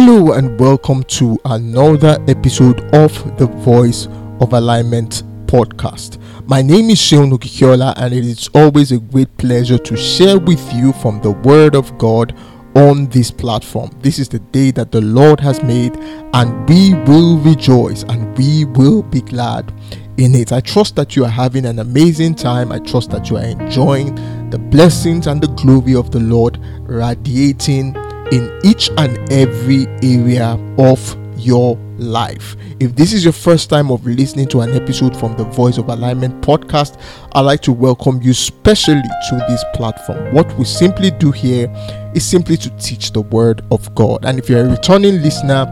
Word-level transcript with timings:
Hello 0.00 0.34
and 0.34 0.60
welcome 0.60 1.02
to 1.18 1.36
another 1.44 2.24
episode 2.28 2.78
of 2.94 3.12
the 3.36 3.46
Voice 3.46 4.06
of 4.38 4.52
Alignment 4.52 5.24
podcast. 5.46 6.20
My 6.46 6.62
name 6.62 6.90
is 6.90 7.00
Seun 7.00 7.36
Okikiola 7.36 7.94
and 7.96 8.14
it 8.14 8.24
is 8.24 8.48
always 8.54 8.92
a 8.92 9.00
great 9.00 9.36
pleasure 9.38 9.76
to 9.76 9.96
share 9.96 10.38
with 10.38 10.72
you 10.72 10.92
from 10.92 11.20
the 11.20 11.32
Word 11.32 11.74
of 11.74 11.98
God 11.98 12.32
on 12.76 13.06
this 13.08 13.32
platform. 13.32 13.90
This 14.00 14.20
is 14.20 14.28
the 14.28 14.38
day 14.38 14.70
that 14.70 14.92
the 14.92 15.00
Lord 15.00 15.40
has 15.40 15.64
made 15.64 15.96
and 16.32 16.68
we 16.68 16.94
will 16.94 17.36
rejoice 17.38 18.04
and 18.04 18.38
we 18.38 18.66
will 18.66 19.02
be 19.02 19.20
glad 19.20 19.74
in 20.16 20.32
it. 20.36 20.52
I 20.52 20.60
trust 20.60 20.94
that 20.94 21.16
you 21.16 21.24
are 21.24 21.28
having 21.28 21.66
an 21.66 21.80
amazing 21.80 22.36
time. 22.36 22.70
I 22.70 22.78
trust 22.78 23.10
that 23.10 23.30
you 23.30 23.36
are 23.38 23.44
enjoying 23.44 24.14
the 24.50 24.60
blessings 24.60 25.26
and 25.26 25.42
the 25.42 25.48
glory 25.60 25.96
of 25.96 26.12
the 26.12 26.20
Lord 26.20 26.60
radiating 26.82 27.96
in 28.30 28.60
each 28.64 28.90
and 28.96 29.18
every 29.32 29.86
area 30.02 30.58
of 30.78 31.16
your 31.38 31.76
life. 31.98 32.56
If 32.80 32.94
this 32.94 33.12
is 33.12 33.24
your 33.24 33.32
first 33.32 33.70
time 33.70 33.90
of 33.90 34.04
listening 34.04 34.48
to 34.48 34.60
an 34.60 34.70
episode 34.74 35.16
from 35.16 35.36
the 35.36 35.44
Voice 35.44 35.78
of 35.78 35.88
Alignment 35.88 36.40
podcast, 36.42 37.00
I'd 37.32 37.40
like 37.40 37.60
to 37.62 37.72
welcome 37.72 38.20
you 38.22 38.34
specially 38.34 39.02
to 39.02 39.46
this 39.48 39.64
platform. 39.74 40.32
What 40.34 40.52
we 40.58 40.64
simply 40.64 41.10
do 41.10 41.30
here 41.30 41.72
is 42.14 42.26
simply 42.26 42.56
to 42.58 42.70
teach 42.78 43.12
the 43.12 43.22
Word 43.22 43.62
of 43.70 43.94
God. 43.94 44.24
And 44.24 44.38
if 44.38 44.48
you're 44.48 44.64
a 44.64 44.68
returning 44.68 45.22
listener, 45.22 45.66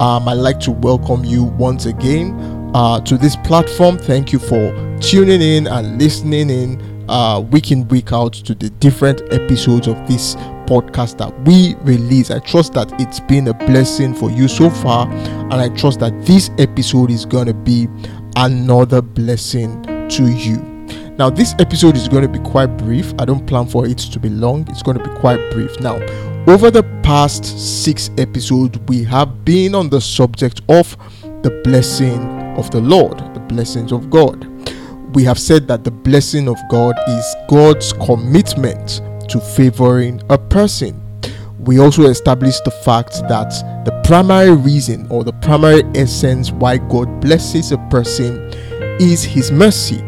um, 0.00 0.28
I'd 0.28 0.34
like 0.34 0.60
to 0.60 0.70
welcome 0.70 1.24
you 1.24 1.44
once 1.44 1.86
again 1.86 2.70
uh, 2.74 3.00
to 3.00 3.16
this 3.16 3.36
platform. 3.36 3.98
Thank 3.98 4.32
you 4.32 4.38
for 4.38 4.98
tuning 5.00 5.42
in 5.42 5.66
and 5.66 5.98
listening 5.98 6.50
in 6.50 6.96
uh, 7.08 7.40
week 7.40 7.70
in, 7.70 7.86
week 7.88 8.12
out 8.12 8.32
to 8.32 8.54
the 8.54 8.70
different 8.70 9.22
episodes 9.32 9.86
of 9.86 9.96
this 10.08 10.36
podcast 10.66 11.18
that 11.18 11.32
we 11.46 11.74
release. 11.82 12.30
I 12.30 12.40
trust 12.40 12.74
that 12.74 12.92
it's 13.00 13.20
been 13.20 13.48
a 13.48 13.54
blessing 13.54 14.14
for 14.14 14.30
you 14.30 14.48
so 14.48 14.68
far, 14.68 15.08
and 15.10 15.54
I 15.54 15.68
trust 15.70 16.00
that 16.00 16.26
this 16.26 16.50
episode 16.58 17.10
is 17.10 17.24
going 17.24 17.46
to 17.46 17.54
be 17.54 17.88
another 18.36 19.00
blessing 19.00 19.82
to 20.10 20.26
you. 20.26 20.56
Now, 21.18 21.30
this 21.30 21.54
episode 21.58 21.96
is 21.96 22.08
going 22.08 22.22
to 22.22 22.28
be 22.28 22.38
quite 22.40 22.76
brief. 22.76 23.14
I 23.18 23.24
don't 23.24 23.46
plan 23.46 23.66
for 23.66 23.86
it 23.86 23.98
to 23.98 24.20
be 24.20 24.28
long, 24.28 24.66
it's 24.68 24.82
going 24.82 24.98
to 24.98 25.04
be 25.04 25.14
quite 25.16 25.50
brief. 25.50 25.80
Now, 25.80 25.96
over 26.46 26.70
the 26.70 26.82
past 27.02 27.44
six 27.84 28.10
episodes, 28.18 28.78
we 28.86 29.02
have 29.04 29.44
been 29.44 29.74
on 29.74 29.88
the 29.88 30.00
subject 30.00 30.60
of 30.68 30.96
the 31.42 31.60
blessing 31.64 32.20
of 32.56 32.70
the 32.70 32.80
Lord, 32.80 33.18
the 33.34 33.40
blessings 33.40 33.92
of 33.92 34.10
God. 34.10 34.46
We 35.14 35.24
have 35.24 35.38
said 35.38 35.66
that 35.68 35.84
the 35.84 35.90
blessing 35.90 36.48
of 36.48 36.58
God 36.68 36.94
is 37.08 37.36
God's 37.48 37.92
commitment 37.94 39.00
to 39.28 39.40
favoring 39.40 40.20
a 40.30 40.38
person. 40.38 41.02
We 41.58 41.80
also 41.80 42.06
established 42.06 42.64
the 42.64 42.70
fact 42.70 43.12
that 43.28 43.50
the 43.84 44.00
primary 44.04 44.54
reason 44.54 45.06
or 45.10 45.24
the 45.24 45.32
primary 45.32 45.82
essence 45.94 46.52
why 46.52 46.78
God 46.78 47.20
blesses 47.20 47.72
a 47.72 47.78
person 47.90 48.36
is 49.00 49.24
His 49.24 49.50
mercy. 49.50 50.00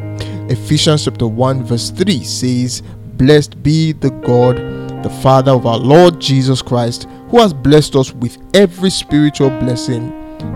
Ephesians 0.50 1.04
chapter 1.04 1.26
1, 1.26 1.64
verse 1.64 1.90
3 1.90 2.22
says, 2.22 2.82
Blessed 3.16 3.62
be 3.62 3.92
the 3.92 4.10
God, 4.10 4.56
the 5.02 5.10
Father 5.22 5.52
of 5.52 5.66
our 5.66 5.78
Lord 5.78 6.20
Jesus 6.20 6.62
Christ, 6.62 7.08
who 7.28 7.40
has 7.40 7.52
blessed 7.52 7.96
us 7.96 8.12
with 8.12 8.38
every 8.54 8.90
spiritual 8.90 9.50
blessing 9.50 10.12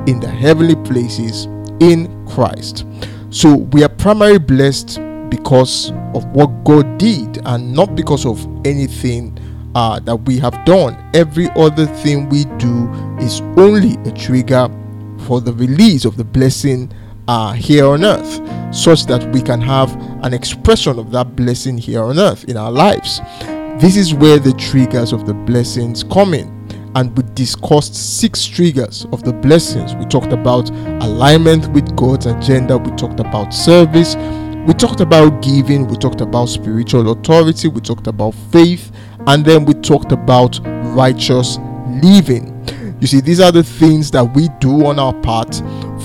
in 0.07 0.21
the 0.21 0.29
heavenly 0.29 0.77
places 0.77 1.47
in 1.81 2.27
Christ. 2.27 2.87
So 3.31 3.57
we 3.57 3.83
are 3.83 3.89
primarily 3.89 4.39
blessed 4.39 4.99
because 5.33 5.93
of 6.15 6.27
what 6.27 6.49
God 6.63 6.99
did 6.99 7.41
and 7.47 7.73
not 7.73 7.97
because 7.97 8.27
of 8.27 8.47
anything 8.67 9.39
uh, 9.75 9.99
that 10.01 10.15
we 10.15 10.39
have 10.39 10.63
done. 10.67 10.95
Every 11.15 11.49
other 11.57 11.87
thing 11.87 12.29
we 12.29 12.45
do 12.59 12.91
is 13.19 13.41
only 13.57 13.95
a 14.05 14.13
trigger 14.13 14.69
for 15.27 15.41
the 15.41 15.55
release 15.55 16.05
of 16.05 16.19
the 16.19 16.25
blessing 16.25 16.93
uh, 17.29 17.55
here 17.55 17.87
on 17.87 18.05
earth, 18.05 18.75
such 18.75 19.07
that 19.07 19.27
we 19.33 19.41
can 19.41 19.59
have 19.63 19.91
an 20.23 20.35
expression 20.35 20.99
of 20.99 21.11
that 21.13 21.35
blessing 21.35 21.79
here 21.79 22.03
on 22.03 22.19
earth 22.19 22.45
in 22.45 22.59
our 22.59 22.71
lives. 22.71 23.21
This 23.81 23.97
is 23.97 24.13
where 24.13 24.39
the 24.39 24.53
triggers 24.53 25.15
of 25.15 25.25
the 25.27 25.33
blessings 25.33 26.05
come 26.05 26.35
in. 26.35 26.51
And 26.95 27.17
we 27.17 27.23
discussed 27.33 27.95
six 27.95 28.45
triggers 28.45 29.07
of 29.13 29.23
the 29.23 29.33
blessings. 29.33 29.95
We 29.95 30.05
talked 30.05 30.35
about 30.35 30.69
alignment 30.69 31.69
with 31.69 31.97
God's 31.97 32.27
agenda, 32.27 32.77
we 32.77 32.91
talked 32.97 33.19
about 33.19 33.55
service, 33.55 34.15
we 34.67 34.73
talked 34.75 35.01
about 35.01 35.43
giving, 35.43 35.89
we 35.89 35.97
talked 35.97 36.21
about 36.21 36.47
spiritual 36.47 37.11
authority, 37.11 37.67
we 37.67 37.81
talked 37.81 38.07
about 38.07 38.33
faith, 38.53 38.93
and 39.27 39.45
then 39.45 39.65
we 39.65 39.75
talked 39.75 40.13
about 40.13 40.61
righteous 40.95 41.59
living. 42.03 42.49
You 43.01 43.09
see, 43.09 43.21
these 43.21 43.41
are 43.41 43.51
the 43.51 43.65
things 43.65 44.13
that 44.13 44.23
we 44.23 44.49
do 44.61 44.87
on 44.87 45.01
our 45.01 45.13
part 45.15 45.57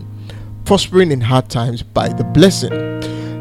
Prospering 0.65 1.13
in 1.13 1.21
hard 1.21 1.51
times 1.51 1.83
by 1.83 2.09
the 2.09 2.25
blessing. 2.25 2.73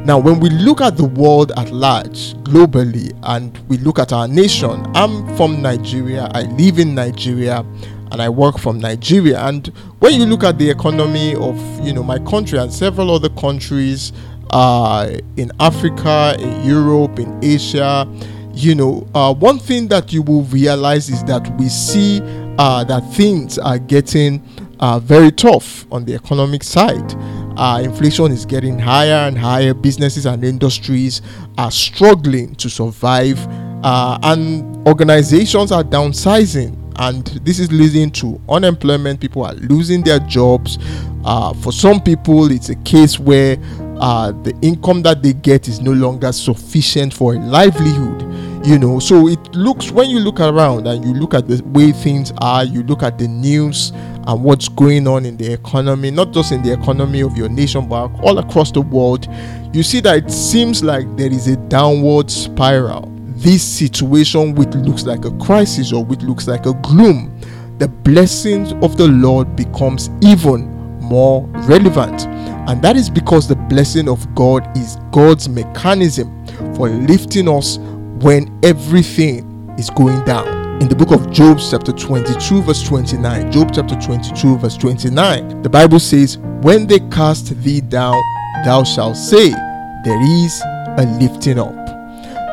Now, 0.05 0.19
when 0.19 0.39
we 0.39 0.51
look 0.51 0.81
at 0.81 0.97
the 0.97 1.05
world 1.05 1.51
at 1.57 1.71
large, 1.71 2.35
globally, 2.43 3.11
and 3.23 3.57
we 3.67 3.77
look 3.79 3.97
at 3.97 4.13
our 4.13 4.27
nation, 4.27 4.85
I'm 4.93 5.35
from 5.35 5.63
Nigeria, 5.63 6.29
I 6.31 6.43
live 6.43 6.77
in 6.77 6.93
Nigeria, 6.93 7.65
and 8.11 8.21
I 8.21 8.29
work 8.29 8.59
from 8.59 8.79
Nigeria. 8.79 9.39
And 9.39 9.65
when 9.97 10.13
you 10.19 10.27
look 10.27 10.43
at 10.43 10.59
the 10.59 10.69
economy 10.69 11.33
of 11.33 11.57
you 11.83 11.91
know 11.91 12.03
my 12.03 12.19
country 12.19 12.59
and 12.59 12.71
several 12.71 13.09
other 13.09 13.29
countries 13.29 14.13
uh, 14.51 15.09
in 15.37 15.51
Africa, 15.59 16.35
in 16.37 16.63
Europe, 16.63 17.17
in 17.17 17.43
Asia, 17.43 18.07
you 18.53 18.75
know, 18.75 19.07
uh, 19.15 19.33
one 19.33 19.57
thing 19.57 19.87
that 19.87 20.13
you 20.13 20.21
will 20.21 20.43
realize 20.43 21.09
is 21.09 21.23
that 21.23 21.49
we 21.57 21.67
see 21.67 22.21
uh, 22.59 22.83
that 22.83 23.01
things 23.13 23.57
are 23.57 23.79
getting 23.79 24.39
uh, 24.79 24.99
very 24.99 25.31
tough 25.31 25.85
on 25.91 26.05
the 26.05 26.13
economic 26.13 26.63
side. 26.63 27.13
Uh, 27.57 27.81
inflation 27.83 28.31
is 28.31 28.45
getting 28.45 28.77
higher 28.77 29.27
and 29.27 29.37
higher. 29.37 29.73
Businesses 29.73 30.25
and 30.25 30.43
industries 30.43 31.21
are 31.57 31.71
struggling 31.71 32.55
to 32.55 32.69
survive, 32.69 33.39
uh, 33.83 34.17
and 34.23 34.87
organizations 34.87 35.71
are 35.71 35.83
downsizing 35.83 36.81
and 36.97 37.25
this 37.43 37.59
is 37.59 37.71
leading 37.71 38.09
to 38.11 38.39
unemployment. 38.47 39.19
People 39.19 39.43
are 39.45 39.53
losing 39.55 40.01
their 40.01 40.19
jobs. 40.19 40.77
Uh, 41.25 41.53
for 41.53 41.71
some 41.71 42.01
people, 42.01 42.51
it's 42.51 42.69
a 42.69 42.75
case 42.75 43.19
where 43.19 43.57
uh, 43.99 44.31
the 44.43 44.57
income 44.61 45.01
that 45.01 45.21
they 45.23 45.33
get 45.33 45.67
is 45.67 45.81
no 45.81 45.91
longer 45.91 46.31
sufficient 46.31 47.13
for 47.13 47.33
a 47.35 47.39
livelihood 47.39 48.21
you 48.65 48.79
know 48.79 48.97
so 48.97 49.27
it 49.27 49.39
looks 49.53 49.91
when 49.91 50.09
you 50.09 50.19
look 50.19 50.39
around 50.39 50.87
and 50.87 51.05
you 51.05 51.13
look 51.13 51.35
at 51.35 51.47
the 51.47 51.61
way 51.65 51.91
things 51.91 52.33
are 52.39 52.63
you 52.65 52.81
look 52.83 53.03
at 53.03 53.17
the 53.19 53.27
news 53.27 53.91
and 54.27 54.43
what's 54.43 54.67
going 54.67 55.07
on 55.07 55.25
in 55.25 55.37
the 55.37 55.51
economy 55.53 56.11
not 56.11 56.31
just 56.31 56.51
in 56.51 56.61
the 56.63 56.71
economy 56.71 57.21
of 57.21 57.37
your 57.37 57.49
nation 57.49 57.87
but 57.87 58.07
all 58.21 58.39
across 58.39 58.71
the 58.71 58.81
world 58.81 59.27
you 59.73 59.83
see 59.83 59.99
that 59.99 60.17
it 60.17 60.31
seems 60.31 60.83
like 60.83 61.05
there 61.17 61.31
is 61.31 61.47
a 61.47 61.55
downward 61.67 62.29
spiral 62.29 63.11
this 63.37 63.63
situation 63.63 64.55
which 64.55 64.73
looks 64.75 65.05
like 65.05 65.25
a 65.25 65.31
crisis 65.37 65.91
or 65.91 66.03
which 66.03 66.21
looks 66.21 66.47
like 66.47 66.65
a 66.65 66.73
gloom 66.75 67.37
the 67.79 67.87
blessings 67.87 68.73
of 68.83 68.97
the 68.97 69.07
lord 69.07 69.55
becomes 69.55 70.09
even 70.21 70.71
more 71.01 71.45
relevant 71.67 72.25
and 72.67 72.81
that 72.81 72.95
is 72.95 73.11
because 73.11 73.47
the 73.47 73.55
blessing 73.55 74.09
of 74.09 74.33
God 74.33 74.75
is 74.75 74.97
God's 75.11 75.47
mechanism 75.47 76.45
for 76.75 76.89
lifting 76.89 77.47
us 77.47 77.77
when 78.21 78.59
everything 78.63 79.69
is 79.77 79.91
going 79.91 80.23
down. 80.25 80.64
In 80.81 80.89
the 80.89 80.95
book 80.95 81.11
of 81.11 81.31
Job, 81.31 81.57
chapter 81.57 81.93
22, 81.93 82.61
verse 82.63 82.83
29, 82.83 83.49
Job 83.49 83.71
chapter 83.73 83.95
22, 83.95 84.57
verse 84.57 84.75
29, 84.75 85.61
the 85.61 85.69
Bible 85.69 86.01
says, 86.01 86.37
When 86.63 86.85
they 86.85 86.99
cast 86.99 87.57
thee 87.63 87.79
down, 87.79 88.21
thou 88.65 88.83
shalt 88.83 89.15
say, 89.15 89.51
There 89.51 90.21
is 90.21 90.61
a 90.97 91.17
lifting 91.17 91.59
up. 91.59 91.73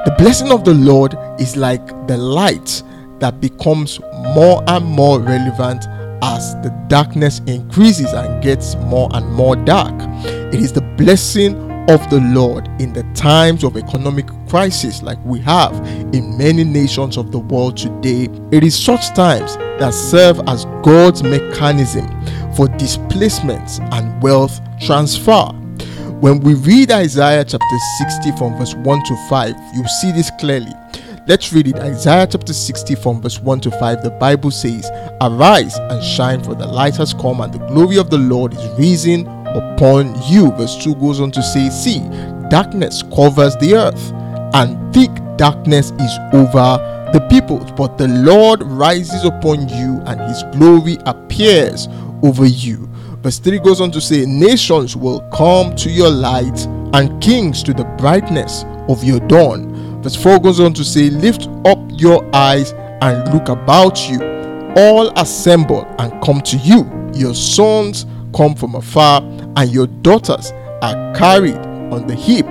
The 0.05 0.15
blessing 0.19 0.53
of 0.53 0.65
the 0.65 0.73
Lord 0.73 1.17
is 1.41 1.57
like 1.57 1.85
the 2.07 2.17
light 2.17 2.85
that 3.19 3.41
becomes 3.41 3.99
more 4.37 4.63
and 4.69 4.85
more 4.85 5.19
relevant 5.19 5.85
as 6.23 6.55
the 6.63 6.71
darkness 6.87 7.41
increases 7.49 8.13
and 8.13 8.41
gets 8.41 8.77
more 8.77 9.09
and 9.15 9.29
more 9.33 9.57
dark. 9.57 9.95
It 10.25 10.61
is 10.61 10.73
the 10.73 10.83
blessing 10.97 11.57
of 11.91 12.09
the 12.09 12.21
Lord 12.33 12.69
in 12.81 12.93
the 12.93 13.03
times 13.15 13.65
of 13.65 13.77
economic 13.77 14.31
crisis 14.53 15.03
like 15.03 15.17
we 15.25 15.41
have 15.41 15.75
in 16.15 16.37
many 16.37 16.63
nations 16.63 17.17
of 17.17 17.33
the 17.33 17.39
world 17.39 17.75
today. 17.75 18.29
It 18.51 18.63
is 18.63 18.79
such 18.79 19.15
times 19.15 19.57
that 19.81 19.95
serve 19.95 20.41
as 20.47 20.67
God's 20.83 21.23
mechanism 21.23 22.07
for 22.55 22.69
displacements 22.77 23.79
and 23.93 24.23
wealth 24.23 24.61
transfer. 24.79 25.47
When 26.21 26.39
we 26.41 26.53
read 26.53 26.91
Isaiah 26.91 27.47
chapter 27.47 27.79
60 27.97 28.33
from 28.33 28.59
verse 28.59 28.75
1 28.75 29.05
to 29.05 29.29
5, 29.31 29.57
you 29.73 29.89
see 29.89 30.13
this 30.13 30.31
clearly. 30.39 30.75
Let's 31.27 31.51
read 31.51 31.69
it. 31.69 31.77
Isaiah 31.77 32.27
chapter 32.31 32.53
60 32.53 32.95
from 32.97 33.23
verse 33.23 33.41
1 33.41 33.61
to 33.61 33.71
5. 33.71 34.03
The 34.03 34.11
Bible 34.11 34.51
says, 34.51 34.91
Arise 35.23 35.79
and 35.79 36.05
shine, 36.05 36.45
for 36.45 36.55
the 36.55 36.67
light 36.67 36.97
has 36.97 37.15
come, 37.15 37.41
and 37.41 37.55
the 37.55 37.67
glory 37.69 37.97
of 37.97 38.11
the 38.11 38.19
Lord 38.19 38.53
is 38.53 38.79
risen 38.79 39.27
upon 39.47 40.15
you. 40.25 40.51
Verse 40.53 40.77
2 40.85 40.97
goes 40.97 41.21
on 41.21 41.31
to 41.31 41.43
say, 41.43 41.71
See, 41.71 42.01
darkness 42.51 43.03
covers 43.03 43.57
the 43.57 43.77
earth, 43.77 44.13
and 44.55 44.95
thick 44.95 45.11
darkness 45.37 45.91
is 45.93 46.19
over 46.33 47.11
the 47.13 47.21
peoples, 47.29 47.71
but 47.73 47.99
the 47.99 48.09
Lord 48.09 48.63
rises 48.63 49.25
upon 49.25 49.69
you, 49.69 50.01
and 50.07 50.21
his 50.21 50.43
glory 50.53 50.97
appears 51.07 51.89
over 52.23 52.47
you. 52.47 52.89
Verse 53.23 53.39
3 53.39 53.59
goes 53.61 53.81
on 53.81 53.91
to 53.93 54.01
say, 54.01 54.25
Nations 54.25 54.97
will 54.97 55.21
come 55.33 55.77
to 55.77 55.91
your 55.91 56.11
light, 56.11 56.67
and 56.95 57.23
kings 57.23 57.63
to 57.63 57.73
the 57.73 57.85
brightness 57.99 58.65
of 58.89 59.05
your 59.05 59.21
dawn. 59.21 60.03
Verse 60.03 60.17
4 60.17 60.41
goes 60.41 60.59
on 60.59 60.75
to 60.75 60.85
say, 60.85 61.11
Lift 61.11 61.49
up 61.65 61.79
your 61.91 62.29
eyes 62.35 62.73
and 63.03 63.33
look 63.33 63.49
about 63.49 64.09
you. 64.09 64.21
All 64.77 65.11
assemble 65.19 65.85
and 65.99 66.21
come 66.23 66.41
to 66.43 66.57
you. 66.57 66.91
Your 67.15 67.35
sons 67.35 68.07
come 68.35 68.55
from 68.55 68.75
afar, 68.75 69.21
and 69.57 69.71
your 69.71 69.87
daughters 69.87 70.51
are 70.81 71.15
carried 71.15 71.59
on 71.93 72.07
the 72.07 72.15
hip. 72.15 72.47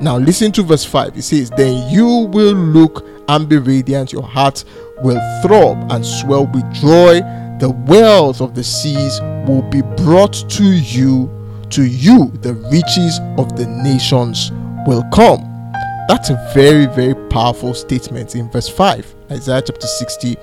Now, 0.00 0.18
listen 0.18 0.52
to 0.52 0.62
verse 0.62 0.84
5. 0.84 1.16
It 1.16 1.22
says, 1.22 1.50
Then 1.50 1.88
you 1.90 2.06
will 2.06 2.52
look 2.52 3.06
and 3.28 3.48
be 3.48 3.58
radiant, 3.58 4.12
your 4.12 4.22
heart 4.22 4.64
will 5.02 5.20
throb 5.42 5.90
and 5.92 6.04
swell 6.04 6.46
with 6.46 6.70
joy. 6.74 7.20
The 7.60 7.70
wealth 7.86 8.40
of 8.40 8.54
the 8.54 8.64
seas 8.64 9.20
will 9.46 9.62
be 9.62 9.82
brought 9.82 10.32
to 10.50 10.64
you. 10.64 11.30
To 11.70 11.84
you, 11.84 12.28
the 12.42 12.54
riches 12.54 13.18
of 13.38 13.56
the 13.56 13.66
nations 13.66 14.50
will 14.86 15.02
come. 15.12 15.50
That's 16.06 16.28
a 16.28 16.50
very, 16.52 16.84
very 16.86 17.14
powerful 17.30 17.72
statement 17.72 18.34
in 18.36 18.50
verse 18.50 18.68
5, 18.68 19.14
Isaiah 19.30 19.62
chapter 19.62 19.86
60, 19.86 20.36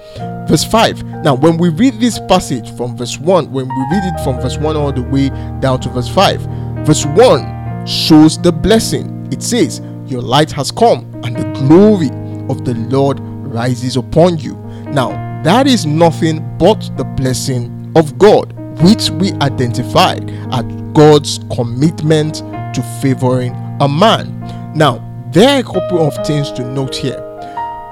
verse 0.48 0.63
5. 0.63 1.03
Now, 1.24 1.36
when 1.36 1.57
we 1.57 1.69
read 1.69 2.00
this 2.00 2.19
passage 2.27 2.75
from 2.75 2.98
verse 2.98 3.19
1, 3.19 3.51
when 3.51 3.68
we 3.68 3.81
read 3.92 4.03
it 4.03 4.24
from 4.24 4.42
verse 4.42 4.57
1 4.57 4.75
all 4.75 4.92
the 4.92 5.03
way 5.03 5.30
down 5.59 5.80
to 5.81 5.89
verse 5.89 6.09
5, 6.09 6.42
verse 6.83 7.06
1 7.06 7.86
shows 7.86 8.42
the 8.42 8.51
blessing. 8.51 9.21
It 9.31 9.42
says, 9.42 9.81
Your 10.06 10.22
light 10.22 10.51
has 10.51 10.72
come, 10.72 11.00
and 11.24 11.36
the 11.36 11.51
glory 11.60 12.10
of 12.50 12.66
the 12.66 12.74
Lord 12.89 13.19
rises 13.19 13.98
upon 13.98 14.38
you. 14.38 14.56
Now, 14.92 15.10
that 15.44 15.68
is 15.68 15.86
nothing 15.86 16.57
but 16.57 16.89
the 16.98 17.04
blessing 17.04 17.92
of 17.95 18.18
God, 18.18 18.54
which 18.81 19.10
we 19.12 19.31
identified 19.33 20.30
as 20.51 20.63
God's 20.94 21.39
commitment 21.56 22.36
to 22.75 23.00
favoring 23.01 23.54
a 23.80 23.88
man. 23.88 24.39
Now, 24.75 25.07
there 25.31 25.50
are 25.50 25.60
a 25.60 25.63
couple 25.63 26.06
of 26.06 26.13
things 26.27 26.51
to 26.54 26.63
note 26.63 26.95
here. 26.95 27.19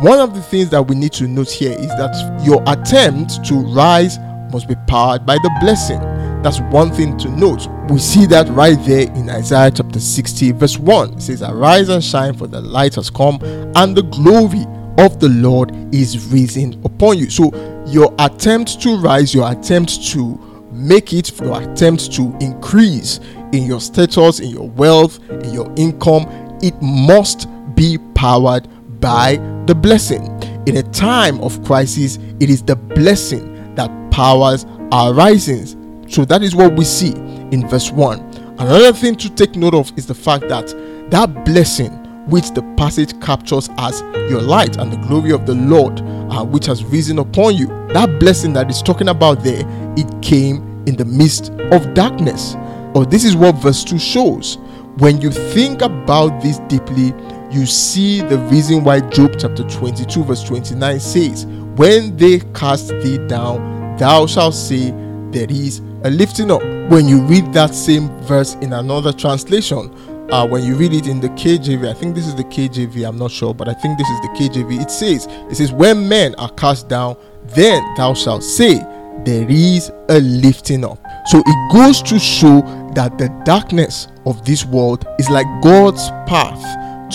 One 0.01 0.19
of 0.19 0.33
the 0.33 0.42
things 0.42 0.69
that 0.69 0.83
we 0.83 0.95
need 0.95 1.13
to 1.13 1.27
note 1.27 1.50
here 1.50 1.71
is 1.71 1.88
that 1.88 2.42
your 2.45 2.62
attempt 2.68 3.44
to 3.45 3.56
rise 3.56 4.18
must 4.51 4.68
be 4.68 4.75
powered 4.88 5.25
by 5.25 5.35
the 5.35 5.51
blessing. 5.59 6.00
That's 6.41 6.62
one 6.62 6.91
thing 6.91 7.18
to 7.18 7.30
note. 7.30 7.68
We 7.89 8.00
see 8.00 8.25
that 8.27 8.47
right 8.50 8.77
there 8.86 9.12
in 9.12 9.30
Isaiah 9.30 9.71
chapter 9.71 10.00
60, 10.00 10.53
verse 10.53 10.77
1. 10.77 11.15
It 11.15 11.21
says, 11.21 11.41
Arise 11.41 11.89
and 11.89 12.03
shine, 12.03 12.33
for 12.33 12.47
the 12.47 12.62
light 12.62 12.95
has 12.95 13.09
come, 13.09 13.39
and 13.75 13.95
the 13.95 14.03
glory 14.03 14.65
of 14.97 15.19
the 15.19 15.30
Lord 15.30 15.74
is 15.94 16.31
risen 16.31 16.81
upon 16.86 17.18
you. 17.18 17.30
So, 17.30 17.51
your 17.88 18.13
attempt 18.19 18.81
to 18.83 18.95
rise, 18.97 19.33
your 19.33 19.51
attempt 19.51 20.06
to 20.12 20.68
make 20.71 21.12
it, 21.12 21.38
your 21.41 21.62
attempt 21.62 22.13
to 22.13 22.36
increase 22.39 23.19
in 23.51 23.63
your 23.63 23.81
status, 23.81 24.39
in 24.39 24.50
your 24.50 24.69
wealth, 24.69 25.19
in 25.30 25.53
your 25.53 25.69
income, 25.75 26.25
it 26.62 26.80
must 26.81 27.47
be 27.75 27.97
powered 28.13 28.68
by 29.01 29.38
the 29.65 29.75
blessing. 29.75 30.25
In 30.68 30.77
a 30.77 30.83
time 30.83 31.42
of 31.42 31.63
crisis, 31.65 32.18
it 32.39 32.50
is 32.50 32.62
the 32.62 32.75
blessing 32.75 33.75
that 33.75 33.89
powers 34.12 34.65
our 34.92 35.13
risings. 35.13 35.75
So 36.09 36.25
that 36.25 36.41
is 36.41 36.56
what 36.56 36.75
we 36.75 36.85
see 36.85 37.11
in 37.51 37.67
verse 37.67 37.91
1. 37.91 38.19
Another 38.59 38.91
thing 38.94 39.15
to 39.15 39.30
take 39.30 39.56
note 39.56 39.75
of 39.75 39.92
is 39.97 40.07
the 40.07 40.16
fact 40.16 40.47
that 40.49 40.68
that 41.11 41.45
blessing 41.45 41.92
which 42.30 42.51
the 42.51 42.61
passage 42.78 43.19
captures 43.21 43.69
as 43.78 44.01
your 44.30 44.42
light 44.42 44.78
and 44.78 44.92
the 44.92 44.97
glory 45.07 45.31
of 45.31 45.45
the 45.45 45.56
Lord, 45.56 46.01
uh, 46.31 46.44
which 46.44 46.66
has 46.66 46.83
risen 46.83 47.19
upon 47.19 47.56
you. 47.56 47.68
That 47.94 48.19
blessing 48.19 48.54
that 48.54 48.69
is 48.69 48.81
talking 48.81 49.09
about 49.09 49.44
there, 49.44 49.63
it 49.97 50.21
came 50.21 50.83
in 50.87 50.95
the 50.95 51.06
midst 51.06 51.51
of 51.71 51.94
darkness. 51.94 52.56
Or 52.94 53.01
oh, 53.01 53.06
this 53.06 53.23
is 53.23 53.35
what 53.35 53.56
verse 53.56 53.83
2 53.83 53.99
shows. 53.99 54.57
When 54.97 55.21
you 55.21 55.31
think 55.31 55.81
about 55.81 56.42
this 56.42 56.59
deeply, 56.68 57.13
you 57.51 57.66
see 57.66 58.21
the 58.21 58.37
reason 58.51 58.83
why 58.83 58.99
Job 59.09 59.33
chapter 59.39 59.63
22, 59.63 60.23
verse 60.23 60.44
29 60.44 60.99
says, 60.99 61.45
When 61.45 62.18
they 62.18 62.39
cast 62.54 62.89
thee 62.89 63.18
down, 63.28 63.95
thou 63.97 64.25
shalt 64.25 64.56
say, 64.56 64.92
There 65.31 65.47
is 65.49 65.81
a 66.03 66.09
lifting 66.09 66.51
up. 66.51 66.61
When 66.89 67.07
you 67.07 67.21
read 67.21 67.53
that 67.53 67.75
same 67.75 68.09
verse 68.21 68.56
in 68.56 68.73
another 68.73 69.11
translation, 69.11 69.94
uh, 70.31 70.47
when 70.47 70.63
you 70.63 70.75
read 70.75 70.94
it 70.94 71.07
in 71.07 71.19
the 71.19 71.29
KJV, 71.29 71.89
I 71.89 71.94
think 71.94 72.15
this 72.15 72.27
is 72.27 72.35
the 72.35 72.44
KJV, 72.44 73.07
I'm 73.07 73.18
not 73.18 73.31
sure, 73.31 73.53
but 73.53 73.68
I 73.68 73.73
think 73.73 73.97
this 73.97 74.07
is 74.07 74.21
the 74.21 74.27
KJV. 74.27 74.81
It 74.81 74.91
says, 74.91 75.27
It 75.49 75.56
says, 75.56 75.71
When 75.71 76.07
men 76.07 76.35
are 76.35 76.51
cast 76.51 76.87
down, 76.87 77.18
then 77.47 77.83
thou 77.97 78.13
shalt 78.13 78.44
say, 78.44 78.79
There 79.25 79.49
is 79.49 79.91
a 80.09 80.19
lifting 80.19 80.85
up. 80.85 80.99
So 81.25 81.41
it 81.45 81.73
goes 81.73 82.01
to 82.03 82.19
show 82.19 82.61
that 82.94 83.18
the 83.18 83.29
darkness 83.44 84.07
of 84.25 84.45
this 84.45 84.65
world 84.65 85.06
is 85.18 85.29
like 85.29 85.47
God's 85.61 86.09
path 86.27 86.61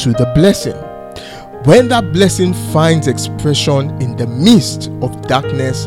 to 0.02 0.12
the 0.12 0.30
blessing. 0.34 0.76
When 1.64 1.88
that 1.88 2.12
blessing 2.12 2.52
finds 2.52 3.06
expression 3.06 3.90
in 4.02 4.16
the 4.16 4.26
midst 4.26 4.90
of 5.00 5.22
darkness, 5.22 5.86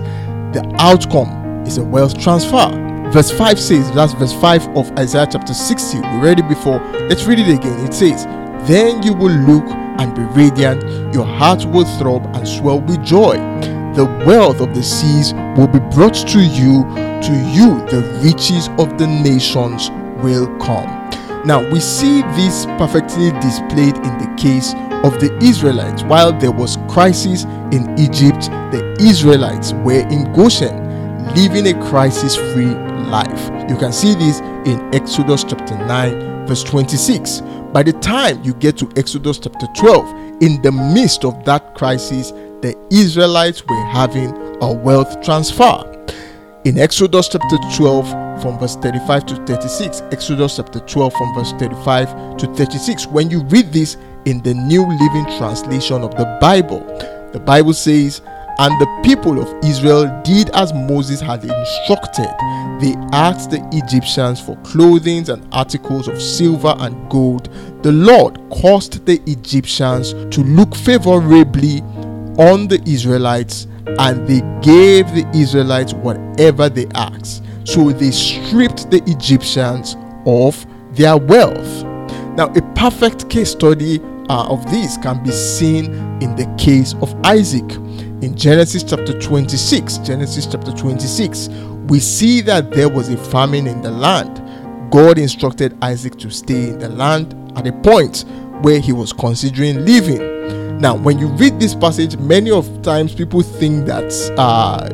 the 0.53 0.75
outcome 0.79 1.65
is 1.67 1.77
a 1.77 1.83
wealth 1.83 2.17
transfer. 2.17 2.86
Verse 3.11 3.31
5 3.31 3.59
says, 3.59 3.91
that's 3.93 4.13
verse 4.13 4.33
5 4.33 4.75
of 4.75 4.91
Isaiah 4.99 5.27
chapter 5.31 5.53
60. 5.53 5.99
We 5.99 6.17
read 6.19 6.39
it 6.39 6.47
before. 6.49 6.79
Let's 7.07 7.23
read 7.25 7.39
it 7.39 7.47
again. 7.47 7.85
It 7.85 7.93
says, 7.93 8.25
Then 8.67 9.01
you 9.01 9.13
will 9.13 9.31
look 9.31 9.63
and 9.99 10.13
be 10.13 10.21
radiant, 10.23 10.83
your 11.13 11.25
heart 11.25 11.65
will 11.65 11.85
throb 11.97 12.25
and 12.35 12.47
swell 12.47 12.81
with 12.81 13.03
joy. 13.03 13.35
The 13.95 14.05
wealth 14.25 14.61
of 14.61 14.75
the 14.75 14.83
seas 14.83 15.33
will 15.57 15.67
be 15.67 15.79
brought 15.95 16.13
to 16.13 16.39
you, 16.39 16.83
to 17.23 17.33
you 17.53 17.79
the 17.87 18.03
riches 18.21 18.67
of 18.77 18.97
the 18.97 19.07
nations 19.07 19.89
will 20.21 20.47
come. 20.57 20.85
Now 21.45 21.67
we 21.71 21.79
see 21.79 22.21
this 22.35 22.65
perfectly 22.77 23.31
displayed 23.39 23.95
in 23.95 24.17
the 24.17 24.35
case 24.37 24.73
of 25.03 25.19
the 25.19 25.35
Israelites. 25.41 26.03
While 26.03 26.37
there 26.37 26.51
was 26.51 26.77
crisis 26.89 27.45
in 27.71 27.97
Egypt, 27.97 28.49
the 28.71 28.95
Israelites 28.99 29.73
were 29.73 30.07
in 30.09 30.31
Goshen, 30.33 30.75
living 31.33 31.67
a 31.67 31.89
crisis 31.89 32.35
free 32.35 32.75
life. 33.07 33.69
You 33.69 33.77
can 33.77 33.91
see 33.91 34.13
this 34.13 34.39
in 34.65 34.93
Exodus 34.93 35.43
chapter 35.43 35.77
9, 35.77 36.47
verse 36.47 36.63
26. 36.63 37.41
By 37.73 37.83
the 37.83 37.93
time 37.93 38.43
you 38.43 38.53
get 38.53 38.77
to 38.77 38.91
Exodus 38.95 39.39
chapter 39.39 39.67
12, 39.75 40.41
in 40.41 40.61
the 40.61 40.71
midst 40.71 41.25
of 41.25 41.43
that 41.45 41.75
crisis, 41.75 42.31
the 42.61 42.75
Israelites 42.91 43.63
were 43.65 43.85
having 43.85 44.35
a 44.61 44.71
wealth 44.71 45.21
transfer. 45.21 45.83
In 46.65 46.77
Exodus 46.77 47.29
chapter 47.29 47.57
12, 47.75 48.41
from 48.41 48.59
verse 48.59 48.75
35 48.75 49.25
to 49.27 49.35
36, 49.45 50.01
Exodus 50.11 50.57
chapter 50.57 50.79
12, 50.79 51.13
from 51.13 51.33
verse 51.33 51.53
35 51.53 52.37
to 52.37 52.47
36, 52.53 53.07
when 53.07 53.29
you 53.29 53.43
read 53.45 53.71
this 53.71 53.97
in 54.25 54.41
the 54.43 54.53
New 54.53 54.81
Living 54.81 55.25
Translation 55.37 56.03
of 56.03 56.15
the 56.15 56.37
Bible, 56.39 56.81
the 57.31 57.39
Bible 57.39 57.73
says, 57.73 58.21
and 58.59 58.79
the 58.81 59.01
people 59.03 59.39
of 59.39 59.63
Israel 59.63 60.21
did 60.23 60.49
as 60.51 60.73
Moses 60.73 61.21
had 61.21 61.43
instructed. 61.43 62.29
They 62.79 62.95
asked 63.11 63.51
the 63.51 63.67
Egyptians 63.71 64.39
for 64.39 64.55
clothing 64.57 65.29
and 65.29 65.47
articles 65.51 66.07
of 66.07 66.21
silver 66.21 66.75
and 66.79 67.09
gold. 67.09 67.49
The 67.83 67.91
Lord 67.91 68.39
caused 68.49 69.05
the 69.05 69.21
Egyptians 69.25 70.13
to 70.35 70.41
look 70.43 70.75
favorably 70.75 71.81
on 72.37 72.67
the 72.67 72.81
Israelites, 72.85 73.67
and 73.99 74.27
they 74.27 74.41
gave 74.61 75.07
the 75.13 75.25
Israelites 75.33 75.93
whatever 75.93 76.69
they 76.69 76.87
asked. 76.93 77.43
So 77.63 77.91
they 77.91 78.11
stripped 78.11 78.91
the 78.91 79.01
Egyptians 79.07 79.95
of 80.25 80.65
their 80.91 81.17
wealth. 81.17 81.83
Now, 82.35 82.53
a 82.53 82.61
perfect 82.75 83.29
case 83.29 83.51
study 83.51 83.99
uh, 84.29 84.47
of 84.49 84.69
this 84.69 84.97
can 84.97 85.23
be 85.23 85.31
seen 85.31 85.85
in 86.21 86.35
the 86.35 86.45
case 86.57 86.93
of 87.01 87.15
Isaac 87.23 87.67
in 88.21 88.35
Genesis 88.35 88.83
chapter 88.83 89.17
26, 89.19 89.99
Genesis 89.99 90.47
chapter 90.47 90.71
26, 90.71 91.49
we 91.87 91.99
see 91.99 92.41
that 92.41 92.71
there 92.71 92.89
was 92.89 93.09
a 93.09 93.17
famine 93.17 93.67
in 93.67 93.81
the 93.81 93.91
land. 93.91 94.41
God 94.91 95.19
instructed 95.19 95.77
Isaac 95.83 96.17
to 96.19 96.31
stay 96.31 96.69
in 96.69 96.79
the 96.79 96.89
land 96.89 97.35
at 97.55 97.67
a 97.67 97.71
point 97.71 98.25
where 98.61 98.79
he 98.79 98.91
was 98.91 99.13
considering 99.13 99.85
leaving. 99.85 100.79
Now, 100.79 100.95
when 100.95 101.19
you 101.19 101.27
read 101.27 101.59
this 101.59 101.75
passage, 101.75 102.17
many 102.17 102.49
of 102.49 102.81
times 102.81 103.13
people 103.13 103.41
think 103.41 103.85
that 103.85 104.11
uh, 104.37 104.87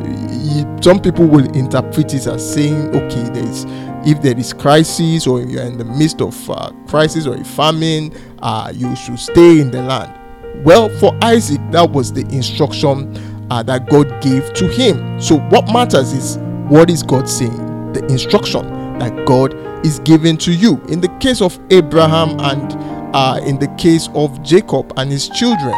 some 0.81 0.99
people 1.01 1.25
will 1.25 1.49
interpret 1.55 2.13
it 2.13 2.27
as 2.27 2.53
saying, 2.53 2.89
okay, 2.95 3.29
there 3.29 3.45
is 3.45 3.65
if 4.05 4.21
there 4.21 4.37
is 4.37 4.51
crisis 4.51 5.27
or 5.27 5.41
you're 5.41 5.63
in 5.63 5.77
the 5.77 5.85
midst 5.85 6.19
of 6.19 6.49
uh, 6.49 6.71
crisis 6.87 7.25
or 7.25 7.35
a 7.35 7.43
famine, 7.45 8.13
uh, 8.41 8.69
you 8.75 8.93
should 8.97 9.17
stay 9.17 9.61
in 9.61 9.71
the 9.71 9.81
land. 9.81 10.22
Well, 10.63 10.87
for 10.99 11.17
Isaac, 11.21 11.59
that 11.71 11.91
was 11.91 12.13
the 12.13 12.21
instruction 12.29 13.13
uh, 13.51 13.63
that 13.63 13.89
God 13.89 14.21
gave 14.21 14.53
to 14.53 14.67
him. 14.67 15.19
So, 15.19 15.39
what 15.49 15.67
matters 15.71 16.13
is 16.13 16.37
what 16.69 16.89
is 16.89 17.03
God 17.03 17.27
saying? 17.27 17.91
The 17.93 18.05
instruction 18.05 18.97
that 18.99 19.25
God 19.25 19.53
is 19.85 19.99
giving 19.99 20.37
to 20.37 20.53
you. 20.53 20.81
In 20.87 21.01
the 21.01 21.09
case 21.19 21.41
of 21.41 21.59
Abraham 21.69 22.39
and 22.39 22.73
uh, 23.13 23.41
in 23.45 23.59
the 23.59 23.67
case 23.77 24.07
of 24.15 24.41
Jacob 24.41 24.93
and 24.95 25.11
his 25.11 25.27
children, 25.29 25.73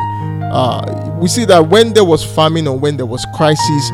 uh, 0.54 1.18
we 1.20 1.28
see 1.28 1.46
that 1.46 1.68
when 1.68 1.92
there 1.94 2.06
was 2.06 2.24
famine 2.24 2.68
or 2.68 2.78
when 2.78 2.96
there 2.96 3.08
was 3.08 3.26
crisis, 3.36 3.90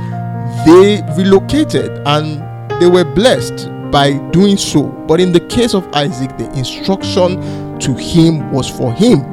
they 0.65 1.01
relocated 1.15 2.01
and 2.05 2.43
they 2.81 2.88
were 2.88 3.05
blessed 3.05 3.69
by 3.91 4.17
doing 4.31 4.57
so. 4.57 4.83
But 5.07 5.21
in 5.21 5.31
the 5.31 5.39
case 5.48 5.74
of 5.74 5.88
Isaac, 5.93 6.38
the 6.38 6.51
instruction 6.51 7.79
to 7.79 7.93
him 7.93 8.51
was 8.51 8.69
for 8.69 8.91
him 8.93 9.24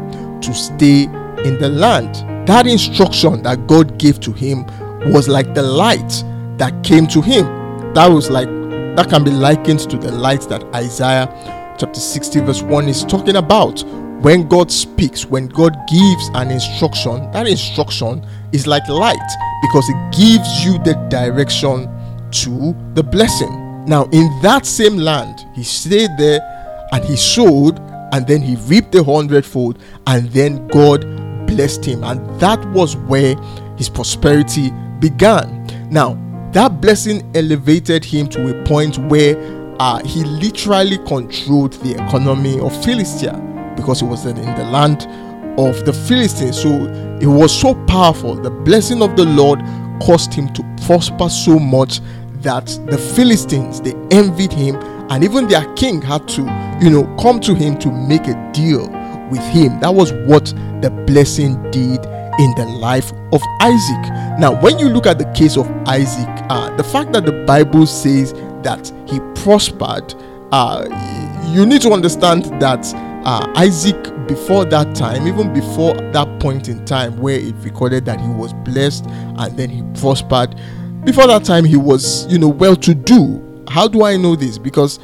to 0.41 0.55
stay 0.55 1.09
in 1.45 1.59
the 1.59 1.69
land. 1.69 2.15
That 2.47 2.67
instruction 2.67 3.43
that 3.43 3.67
God 3.67 3.99
gave 3.99 4.21
to 4.21 4.33
him 4.33 4.65
was 5.13 5.29
like 5.29 5.55
the 5.55 5.63
light 5.63 6.25
that 6.59 6.83
came 6.83 7.07
to 7.09 7.21
him. 7.21 7.45
That 7.95 8.07
was 8.09 8.31
like, 8.31 8.49
that 8.97 9.09
can 9.09 9.25
be 9.25 9.31
likened 9.31 9.81
to 9.91 9.97
the 9.97 10.13
light 10.13 10.43
that 10.49 10.65
Isaiah 10.75 11.27
chapter 11.79 12.01
60, 12.01 12.41
verse 12.41 12.63
1 12.63 12.89
is 12.89 13.05
talking 13.05 13.37
about. 13.37 13.85
When 14.23 14.49
God 14.49 14.73
speaks, 14.73 15.25
when 15.25 15.47
God 15.47 15.77
gives 15.89 16.31
an 16.35 16.51
instruction, 16.51 17.31
that 17.31 17.47
instruction 17.47 18.27
is 18.53 18.67
like 18.67 18.87
light 18.89 19.17
because 19.63 19.89
it 19.89 20.13
gives 20.13 20.65
you 20.65 20.79
the 20.83 20.95
direction 21.09 21.89
to 22.33 22.77
the 22.95 23.03
blessing. 23.03 23.85
Now, 23.85 24.05
in 24.13 24.29
that 24.43 24.67
same 24.67 24.97
land, 24.97 25.47
he 25.55 25.63
stayed 25.63 26.11
there 26.19 26.41
and 26.93 27.05
he 27.05 27.17
sowed, 27.17 27.79
and 28.13 28.27
then 28.27 28.43
he 28.43 28.57
reaped 28.57 28.95
a 28.95 29.05
hundredfold, 29.05 29.79
and 30.07 30.29
then 30.31 30.67
God 30.69 31.05
blessed 31.49 31.85
him, 31.85 32.05
and 32.05 32.41
that 32.41 32.65
was 32.73 32.97
where 32.97 33.35
his 33.77 33.89
prosperity 33.89 34.71
began. 35.01 35.67
Now, 35.91 36.17
that 36.53 36.81
blessing 36.81 37.29
elevated 37.35 38.05
him 38.05 38.29
to 38.29 38.49
a 38.49 38.65
point 38.65 38.99
where 39.11 39.37
uh, 39.81 40.03
he 40.05 40.25
literally 40.25 40.99
controlled 40.99 41.73
the 41.85 41.95
economy 41.95 42.61
of 42.61 42.73
Philistia 42.85 43.33
because 43.77 44.01
he 44.01 44.07
was 44.07 44.25
in 44.25 44.37
the 44.37 44.65
land 44.65 45.07
of 45.59 45.85
the 45.85 45.93
Philistines. 45.93 46.61
So 46.61 46.71
it 47.21 47.27
was 47.27 47.53
so 47.53 47.75
powerful. 47.87 48.35
The 48.35 48.51
blessing 48.51 49.03
of 49.03 49.17
the 49.17 49.25
Lord 49.25 49.61
caused 50.01 50.33
him 50.33 50.53
to 50.55 50.63
prosper 50.87 51.29
so 51.29 51.59
much 51.59 52.01
that 52.43 52.67
the 52.87 52.99
Philistines 52.99 53.81
they 53.81 53.95
envied 54.11 54.53
him, 54.53 54.77
and 55.11 55.25
even 55.25 55.49
their 55.49 55.73
king 55.75 56.01
had 56.01 56.27
to, 56.29 56.43
you 56.81 56.91
know, 56.91 57.05
come 57.21 57.41
to 57.41 57.55
him 57.55 57.79
to 57.79 57.91
make 57.91 58.27
a 58.27 58.53
deal 58.53 58.89
with 59.31 59.41
him. 59.41 59.81
That 59.81 59.95
was 59.95 60.13
what 60.27 60.47
the 60.83 60.91
blessing 61.07 61.61
did 61.71 62.05
in 62.39 62.55
the 62.55 62.67
life 62.79 63.13
of 63.33 63.43
Isaac. 63.61 64.39
Now, 64.39 64.59
when 64.61 64.79
you 64.79 64.89
look 64.89 65.07
at 65.07 65.19
the 65.19 65.31
case 65.33 65.57
of 65.57 65.69
Isaac, 65.87 66.29
uh, 66.49 66.75
the 66.77 66.85
fact 66.85 67.13
that 67.13 67.27
the 67.27 67.45
Bible 67.47 67.87
says 67.87 68.33
that 68.63 68.93
he 69.07 69.21
prospered, 69.43 70.15
uh, 70.53 70.87
you 71.53 71.67
need 71.67 71.83
to 71.83 71.93
understand 71.93 72.45
that 72.61 72.87
uh, 73.25 73.53
Isaac, 73.57 73.97
before 74.29 74.65
that 74.67 74.95
time, 74.95 75.27
even 75.27 75.53
before 75.53 75.95
that 76.13 76.41
point 76.41 76.69
in 76.69 76.85
time 76.85 77.19
where 77.19 77.39
it 77.41 77.55
recorded 77.57 78.05
that 78.05 78.21
he 78.21 78.29
was 78.29 78.53
blessed 78.53 79.07
and 79.07 79.57
then 79.57 79.71
he 79.71 79.83
prospered, 80.01 80.55
before 81.05 81.27
that 81.27 81.45
time 81.45 81.65
he 81.65 81.77
was, 81.77 82.27
you 82.27 82.39
know, 82.39 82.49
well 82.49 82.77
to 82.77 82.95
do. 82.95 83.65
How 83.69 83.89
do 83.89 84.05
I 84.05 84.17
know 84.17 84.37
this? 84.37 84.59
Because 84.59 85.01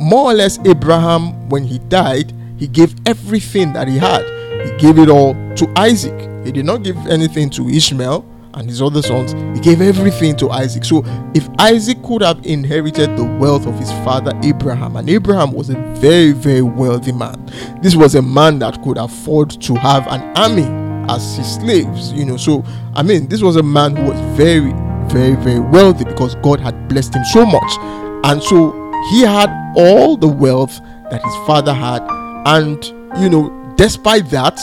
more 0.00 0.30
or 0.30 0.34
less, 0.34 0.58
Abraham, 0.66 1.48
when 1.48 1.64
he 1.64 1.78
died, 1.78 2.32
he 2.58 2.66
gave 2.66 2.94
everything 3.06 3.72
that 3.72 3.88
he 3.88 3.98
had. 3.98 4.22
He 4.64 4.76
gave 4.78 4.98
it 4.98 5.08
all 5.08 5.34
to 5.56 5.72
Isaac. 5.76 6.18
He 6.44 6.52
did 6.52 6.64
not 6.64 6.82
give 6.82 6.96
anything 7.06 7.50
to 7.50 7.68
Ishmael 7.68 8.24
and 8.54 8.68
his 8.68 8.80
other 8.80 9.02
sons. 9.02 9.32
He 9.56 9.62
gave 9.62 9.80
everything 9.80 10.36
to 10.36 10.50
Isaac. 10.50 10.84
So, 10.84 11.02
if 11.34 11.48
Isaac 11.58 12.02
could 12.02 12.22
have 12.22 12.44
inherited 12.46 13.16
the 13.16 13.24
wealth 13.24 13.66
of 13.66 13.78
his 13.78 13.90
father 14.04 14.32
Abraham, 14.42 14.96
and 14.96 15.10
Abraham 15.10 15.52
was 15.52 15.70
a 15.70 15.74
very, 15.96 16.32
very 16.32 16.62
wealthy 16.62 17.12
man, 17.12 17.44
this 17.82 17.96
was 17.96 18.14
a 18.14 18.22
man 18.22 18.60
that 18.60 18.80
could 18.82 18.96
afford 18.96 19.50
to 19.62 19.74
have 19.74 20.06
an 20.06 20.22
army 20.36 20.66
as 21.12 21.36
his 21.36 21.54
slaves, 21.56 22.12
you 22.12 22.24
know. 22.24 22.36
So, 22.36 22.64
I 22.94 23.02
mean, 23.02 23.28
this 23.28 23.42
was 23.42 23.56
a 23.56 23.62
man 23.62 23.96
who 23.96 24.04
was 24.10 24.20
very, 24.36 24.72
very, 25.08 25.34
very 25.34 25.60
wealthy 25.60 26.04
because 26.04 26.36
God 26.36 26.60
had 26.60 26.88
blessed 26.88 27.14
him 27.14 27.24
so 27.24 27.44
much. 27.44 27.78
And 28.24 28.42
so, 28.42 28.72
he 29.10 29.22
had 29.22 29.50
all 29.76 30.16
the 30.16 30.28
wealth 30.28 30.80
that 31.10 31.22
his 31.22 31.34
father 31.46 31.74
had 31.74 32.02
and, 32.46 32.84
you 33.20 33.28
know, 33.28 33.74
despite 33.76 34.30
that, 34.30 34.56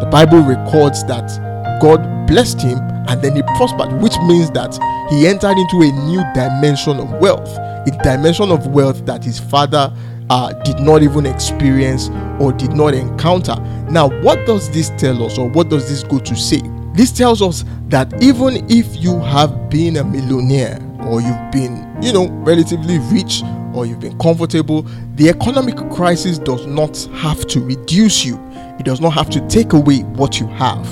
the 0.00 0.08
Bible 0.10 0.40
records 0.40 1.04
that 1.04 1.28
God 1.80 2.26
blessed 2.26 2.60
him 2.60 2.78
and 3.08 3.20
then 3.20 3.34
he 3.34 3.42
prospered, 3.56 3.92
which 4.00 4.16
means 4.26 4.50
that 4.52 4.72
he 5.10 5.26
entered 5.26 5.56
into 5.58 5.82
a 5.82 5.92
new 6.06 6.22
dimension 6.34 6.98
of 6.98 7.10
wealth, 7.20 7.48
a 7.58 7.90
dimension 8.02 8.50
of 8.50 8.68
wealth 8.68 9.04
that 9.06 9.24
his 9.24 9.38
father 9.38 9.92
uh, 10.30 10.52
did 10.62 10.78
not 10.78 11.02
even 11.02 11.26
experience 11.26 12.08
or 12.40 12.52
did 12.52 12.72
not 12.72 12.94
encounter. 12.94 13.56
Now, 13.90 14.08
what 14.22 14.46
does 14.46 14.70
this 14.70 14.90
tell 14.96 15.24
us, 15.24 15.36
or 15.36 15.48
what 15.48 15.68
does 15.68 15.88
this 15.88 16.02
go 16.04 16.18
to 16.20 16.36
say? 16.36 16.62
This 16.94 17.10
tells 17.10 17.42
us 17.42 17.64
that 17.88 18.22
even 18.22 18.70
if 18.70 18.96
you 19.02 19.18
have 19.20 19.68
been 19.68 19.96
a 19.96 20.04
millionaire 20.04 20.78
or 21.00 21.20
you've 21.20 21.50
been, 21.50 21.96
you 22.00 22.12
know, 22.12 22.28
relatively 22.28 22.98
rich 23.10 23.42
or 23.74 23.86
you've 23.86 24.00
been 24.00 24.18
comfortable, 24.18 24.82
the 25.14 25.28
economic 25.28 25.76
crisis 25.90 26.38
does 26.38 26.66
not 26.66 26.96
have 27.14 27.46
to 27.48 27.60
reduce 27.60 28.24
you, 28.24 28.38
it 28.78 28.84
does 28.84 29.00
not 29.00 29.10
have 29.10 29.30
to 29.30 29.46
take 29.48 29.72
away 29.72 30.00
what 30.00 30.40
you 30.40 30.46
have. 30.48 30.86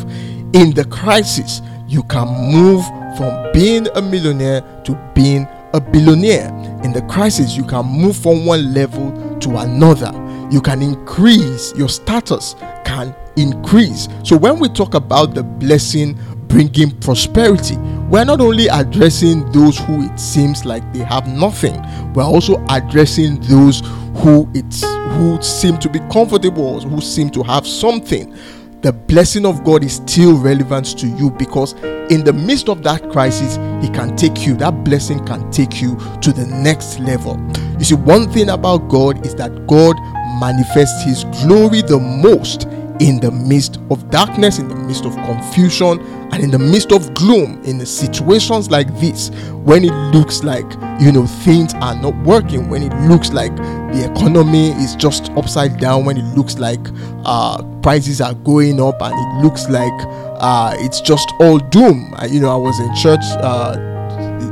In 0.53 0.75
the 0.75 0.87
crisis, 0.91 1.61
you 1.87 2.03
can 2.05 2.27
move 2.53 2.85
from 3.17 3.53
being 3.53 3.87
a 3.95 4.03
millionaire 4.03 4.63
to 4.85 4.95
being 5.15 5.47
a 5.73 5.81
billionaire. 5.81 6.49
In 6.85 6.93
the 6.93 7.03
crisis, 7.03 7.57
you 7.57 7.65
can 7.65 7.85
move 7.87 8.17
from 8.17 8.47
one 8.47 8.73
level 8.75 9.39
to 9.41 9.57
another. 9.59 10.13
You 10.51 10.61
can 10.61 10.83
increase 10.83 11.73
your 11.77 11.89
status, 11.89 12.57
can 12.85 13.15
increase. 13.37 14.09
So, 14.25 14.37
when 14.37 14.59
we 14.59 14.69
talk 14.69 14.95
about 14.95 15.35
the 15.35 15.43
blessing 15.43 16.19
bringing 16.49 16.91
prosperity, 16.99 17.77
we're 18.11 18.25
not 18.25 18.41
only 18.41 18.67
addressing 18.67 19.51
those 19.53 19.79
who 19.79 20.03
it 20.03 20.19
seems 20.19 20.65
like 20.65 20.83
they 20.93 21.01
have 21.01 21.29
nothing, 21.29 21.81
we're 22.13 22.25
also 22.25 22.63
addressing 22.69 23.41
those 23.43 23.81
who 24.17 24.51
it's 24.55 24.83
who 25.17 25.41
seem 25.43 25.79
to 25.79 25.89
be 25.89 25.99
comfortable, 26.13 26.81
who 26.81 27.01
seem 27.01 27.31
to 27.31 27.43
have 27.43 27.67
something. 27.67 28.35
the 28.83 28.93
blessing 28.93 29.45
of 29.45 29.63
God 29.63 29.85
is 29.85 29.97
still 29.97 30.39
relevant 30.39 30.99
to 30.99 31.07
you 31.07 31.31
because 31.31 31.75
in 32.11 32.25
the 32.25 32.33
midst 32.33 32.69
of 32.69 32.83
that 32.83 33.11
crisis, 33.11 33.57
He 33.85 33.93
can 33.93 34.17
take 34.17 34.47
you, 34.47 34.57
that 34.57 34.85
blessing 34.85 35.25
can 35.27 35.51
take 35.51 35.83
you 35.83 35.97
to 36.23 36.33
the 36.33 36.47
next 36.47 36.99
level. 37.01 37.39
You 37.79 37.85
see, 37.85 37.95
one 37.95 38.31
thing 38.31 38.49
about 38.49 38.89
God 38.89 39.27
is 39.27 39.35
that 39.35 39.67
God 39.67 39.97
manifests 40.41 41.05
His 41.05 41.25
glory 41.45 41.83
the 41.83 41.99
most 41.99 42.67
in 43.01 43.19
the 43.19 43.31
midst 43.31 43.79
of 43.91 44.09
darkness, 44.11 44.59
in 44.59 44.69
the 44.69 44.77
midst 44.77 45.07
of 45.07 45.15
confusion, 45.15 45.99
and 46.33 46.45
in 46.45 46.51
the 46.51 46.59
midst 46.59 46.93
of 46.93 47.13
gloom, 47.15 47.61
in 47.65 47.79
the 47.79 47.87
situations 47.87 48.71
like 48.71 48.87
this, 49.01 49.31
when 49.65 49.85
it 49.85 49.93
looks 50.15 50.45
like 50.45 50.71
you 51.01 51.11
know 51.11 51.27
things 51.27 51.75
are 51.75 51.95
not 51.97 52.15
working, 52.25 52.69
when 52.69 52.83
it 52.83 52.95
looks 53.09 53.33
like 53.33 53.55
the 53.57 54.09
economy 54.13 54.71
is 54.73 54.95
just 54.97 55.31
upside 55.31 55.79
down, 55.81 56.05
when 56.05 56.19
it 56.19 56.37
looks 56.37 56.59
like 56.59 56.81
uh, 57.25 57.63
prices 57.81 58.21
are 58.21 58.35
going 58.35 58.81
up, 58.81 59.01
and 59.01 59.15
it 59.15 59.45
looks 59.45 59.69
like 59.69 59.93
uh, 60.39 60.75
it's 60.79 61.01
just 61.01 61.33
all 61.41 61.59
doom. 61.59 62.13
I, 62.17 62.27
you 62.27 62.41
know, 62.41 62.51
I 62.51 62.57
was 62.57 62.79
in 62.81 62.95
church. 62.95 63.25
Uh, 63.43 63.87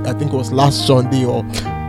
I 0.07 0.15
think 0.15 0.33
it 0.33 0.37
was 0.37 0.53
last 0.53 0.87
Sunday 0.87 1.25
or 1.27 1.45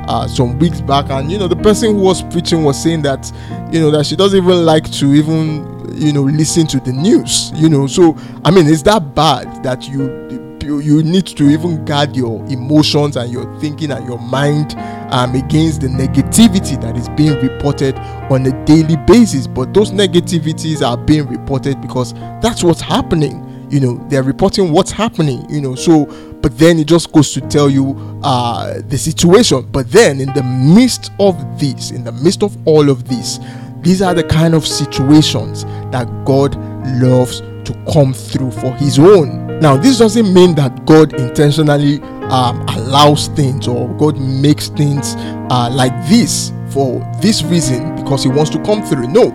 uh, 0.09 0.27
some 0.27 0.57
weeks 0.59 0.81
back, 0.81 1.09
and 1.11 1.31
you 1.31 1.37
know 1.37 1.47
the 1.47 1.55
person 1.55 1.95
who 1.95 2.01
was 2.01 2.23
preaching 2.23 2.63
was 2.63 2.81
saying 2.81 3.03
that 3.03 3.31
you 3.71 3.79
know 3.79 3.91
that 3.91 4.05
she 4.05 4.15
doesn't 4.15 4.43
even 4.43 4.65
like 4.65 4.91
to 4.91 5.13
even 5.13 5.65
you 5.93 6.11
know 6.11 6.23
listen 6.23 6.65
to 6.67 6.79
the 6.79 6.91
news 6.91 7.51
you 7.55 7.69
know. 7.69 7.87
So 7.87 8.17
i 8.43 8.51
mean 8.51 8.67
it's 8.67 8.81
that 8.83 9.13
bad 9.15 9.63
that 9.63 9.87
you 9.87 10.27
you, 10.63 10.79
you 10.79 11.03
need 11.03 11.25
to 11.25 11.43
even 11.49 11.83
guard 11.85 12.15
your 12.15 12.43
emotions 12.45 13.17
and 13.17 13.31
your 13.31 13.59
thinking 13.59 13.91
and 13.91 14.05
your 14.07 14.19
mind 14.19 14.75
um, 15.11 15.33
against 15.35 15.81
the 15.81 15.87
negativity 15.87 16.79
that 16.81 16.95
is 16.95 17.09
being 17.09 17.33
reported 17.41 17.95
on 18.31 18.45
a 18.45 18.65
daily 18.65 18.95
basis? 19.07 19.47
But 19.47 19.73
those 19.73 19.91
negativities 19.91 20.85
are 20.87 20.97
being 20.97 21.27
reported 21.27 21.81
because 21.81 22.13
that's 22.41 22.63
what's 22.63 22.81
happening. 22.81 23.45
You 23.71 23.79
know 23.79 24.07
they're 24.09 24.23
reporting 24.23 24.71
what's 24.71 24.91
happening 24.91 25.47
you 25.49 25.61
know. 25.61 25.75
So 25.75 26.05
but 26.41 26.57
then 26.57 26.79
it 26.79 26.87
just 26.87 27.11
goes 27.11 27.33
to 27.33 27.41
tell 27.41 27.69
you 27.69 27.95
uh 28.23 28.81
the 28.87 28.97
situation 28.97 29.61
but 29.71 29.89
then 29.91 30.19
in 30.21 30.31
the 30.33 30.43
midst 30.43 31.11
of 31.19 31.35
this 31.59 31.91
in 31.91 32.03
the 32.03 32.11
midst 32.11 32.43
of 32.43 32.55
all 32.67 32.89
of 32.89 33.07
this 33.07 33.39
these 33.81 34.01
are 34.01 34.13
the 34.13 34.23
kind 34.23 34.53
of 34.53 34.67
situations 34.67 35.63
that 35.91 36.07
God 36.25 36.55
loves 37.01 37.41
to 37.63 37.73
come 37.93 38.13
through 38.13 38.51
for 38.51 38.73
His 38.75 38.99
own. 38.99 39.59
Now, 39.59 39.77
this 39.77 39.97
doesn't 39.97 40.33
mean 40.33 40.55
that 40.55 40.85
God 40.85 41.13
intentionally 41.13 42.01
um, 42.29 42.61
allows 42.69 43.27
things 43.29 43.67
or 43.67 43.87
God 43.97 44.19
makes 44.19 44.67
things 44.69 45.15
uh, 45.49 45.69
like 45.71 45.93
this 46.09 46.51
for 46.71 46.99
this 47.21 47.43
reason 47.43 47.95
because 47.95 48.23
He 48.23 48.29
wants 48.29 48.51
to 48.51 48.63
come 48.63 48.83
through. 48.83 49.07
No, 49.07 49.31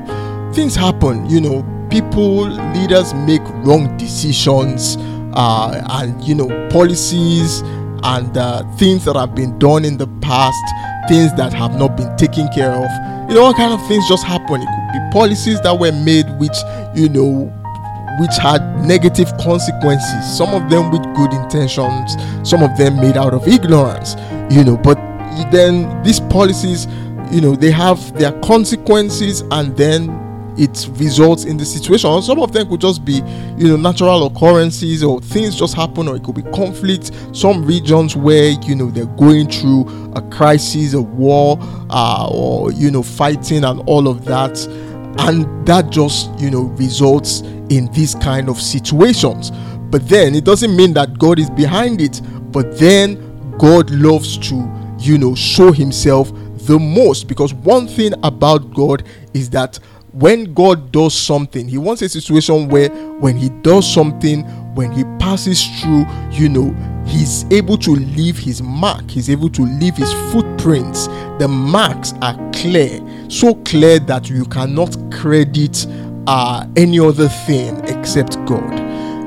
things 0.55 0.75
happen, 0.75 1.29
you 1.29 1.41
know, 1.41 1.63
people, 1.91 2.49
leaders 2.75 3.15
make 3.15 3.43
wrong 3.65 3.97
decisions, 3.97 4.97
uh, 5.35 5.83
and 5.91 6.23
you 6.23 6.35
know, 6.35 6.49
policies 6.71 7.61
and 8.05 8.37
uh, 8.37 8.63
things 8.77 9.05
that 9.05 9.17
have 9.17 9.35
been 9.35 9.59
done 9.59 9.85
in 9.85 9.97
the 9.97 10.07
past, 10.21 10.65
things 11.09 11.35
that 11.35 11.53
have 11.53 11.77
not 11.77 11.97
been 11.97 12.15
taken 12.17 12.49
care 12.49 12.73
of. 12.73 12.91
You 13.29 13.37
know 13.37 13.45
all 13.45 13.55
kind 13.55 13.73
of 13.73 13.87
things 13.89 14.07
just 14.09 14.25
happen? 14.25 14.61
It 14.61 14.67
could 14.67 14.93
be 14.93 15.11
policies 15.13 15.61
that 15.63 15.79
were 15.79 15.93
made 15.93 16.27
which 16.39 16.57
you 16.95 17.09
know 17.09 17.53
which 18.21 18.37
had 18.37 18.63
negative 18.87 19.37
consequences 19.39 20.39
some 20.39 20.55
of 20.55 20.71
them 20.71 20.89
with 20.93 21.03
good 21.17 21.33
intentions 21.33 22.15
some 22.49 22.63
of 22.63 22.77
them 22.77 23.01
made 23.01 23.17
out 23.17 23.35
of 23.35 23.49
ignorance 23.49 24.15
you 24.51 24.63
know. 24.63 24.77
But 24.77 24.97
then 25.51 26.03
these 26.03 26.21
policies 26.21 26.87
you 27.33 27.41
know 27.41 27.57
they 27.57 27.71
have 27.71 28.13
their 28.19 28.33
consequences 28.43 29.43
and 29.51 29.77
then 29.77 30.24
it 30.57 30.89
results 30.93 31.45
in 31.45 31.57
the 31.57 31.65
situation. 31.65 32.23
some 32.23 32.41
of 32.41 32.53
them 32.53 32.69
could 32.69 32.81
just 32.81 33.05
be, 33.05 33.23
you 33.57 33.69
know, 33.69 33.77
natural 33.77 34.27
occurrences 34.27 35.03
or 35.03 35.21
things 35.21 35.57
just 35.57 35.75
happen, 35.75 36.09
or 36.09 36.17
it 36.17 36.23
could 36.23 36.37
be 36.37 36.43
conflict. 36.53 37.11
Some 37.33 37.65
regions 37.65 38.17
where 38.17 38.51
you 38.51 38.75
know 38.75 38.91
they're 38.91 39.07
going 39.07 39.49
through 39.49 40.13
a 40.15 40.23
crisis, 40.31 40.95
a 40.95 41.03
war, 41.03 41.59
uh, 41.91 42.29
or 42.31 42.73
you 42.73 42.91
know, 42.91 43.03
fighting 43.03 43.65
and 43.65 43.81
all 43.87 44.09
of 44.09 44.25
that, 44.25 44.65
and 45.19 45.67
that 45.67 45.91
just 45.91 46.31
you 46.39 46.51
know 46.51 46.65
results 46.77 47.41
in 47.71 47.91
these 47.93 48.15
kind 48.17 48.49
of 48.49 48.61
situations. 48.61 49.51
But 49.91 50.09
then 50.09 50.35
it 50.35 50.45
doesn't 50.45 50.75
mean 50.75 50.93
that 50.95 51.19
God 51.19 51.39
is 51.39 51.51
behind 51.51 52.01
it. 52.01 52.21
But 52.53 52.79
then 52.79 53.57
God 53.59 53.91
loves 53.91 54.39
to, 54.49 54.97
you 54.99 55.19
know, 55.19 55.35
show 55.35 55.73
Himself 55.73 56.33
the 56.67 56.79
most 56.79 57.29
because 57.29 57.53
one 57.53 57.87
thing 57.87 58.13
about 58.23 58.73
God 58.73 59.05
is 59.35 59.51
that 59.51 59.79
when 60.15 60.55
God 60.55 60.93
does 60.93 61.13
something, 61.13 61.67
He 61.67 61.77
wants 61.77 62.01
a 62.03 62.09
situation 62.09 62.69
where 62.69 62.89
when 63.19 63.37
He 63.37 63.49
does 63.63 63.93
something, 63.93 64.43
when 64.75 64.93
He 64.93 65.03
passes 65.19 65.65
through, 65.81 66.07
you 66.31 66.49
know, 66.49 66.75
He's 67.05 67.45
able 67.51 67.77
to 67.79 67.91
leave 67.91 68.39
His 68.39 68.63
mark, 68.63 69.11
He's 69.11 69.29
able 69.29 69.51
to 69.51 69.63
leave 69.63 69.97
His 69.97 70.13
footprints. 70.33 71.09
The 71.39 71.49
marks 71.49 72.15
are 72.23 72.35
clear, 72.53 73.01
so 73.29 73.57
clear 73.57 73.99
that 74.01 74.31
you 74.31 74.45
cannot 74.45 74.97
credit 75.13 75.87
uh, 76.29 76.67
any 76.77 77.01
other 77.01 77.29
thing 77.29 77.77
except 77.89 78.37
God. 78.47 78.79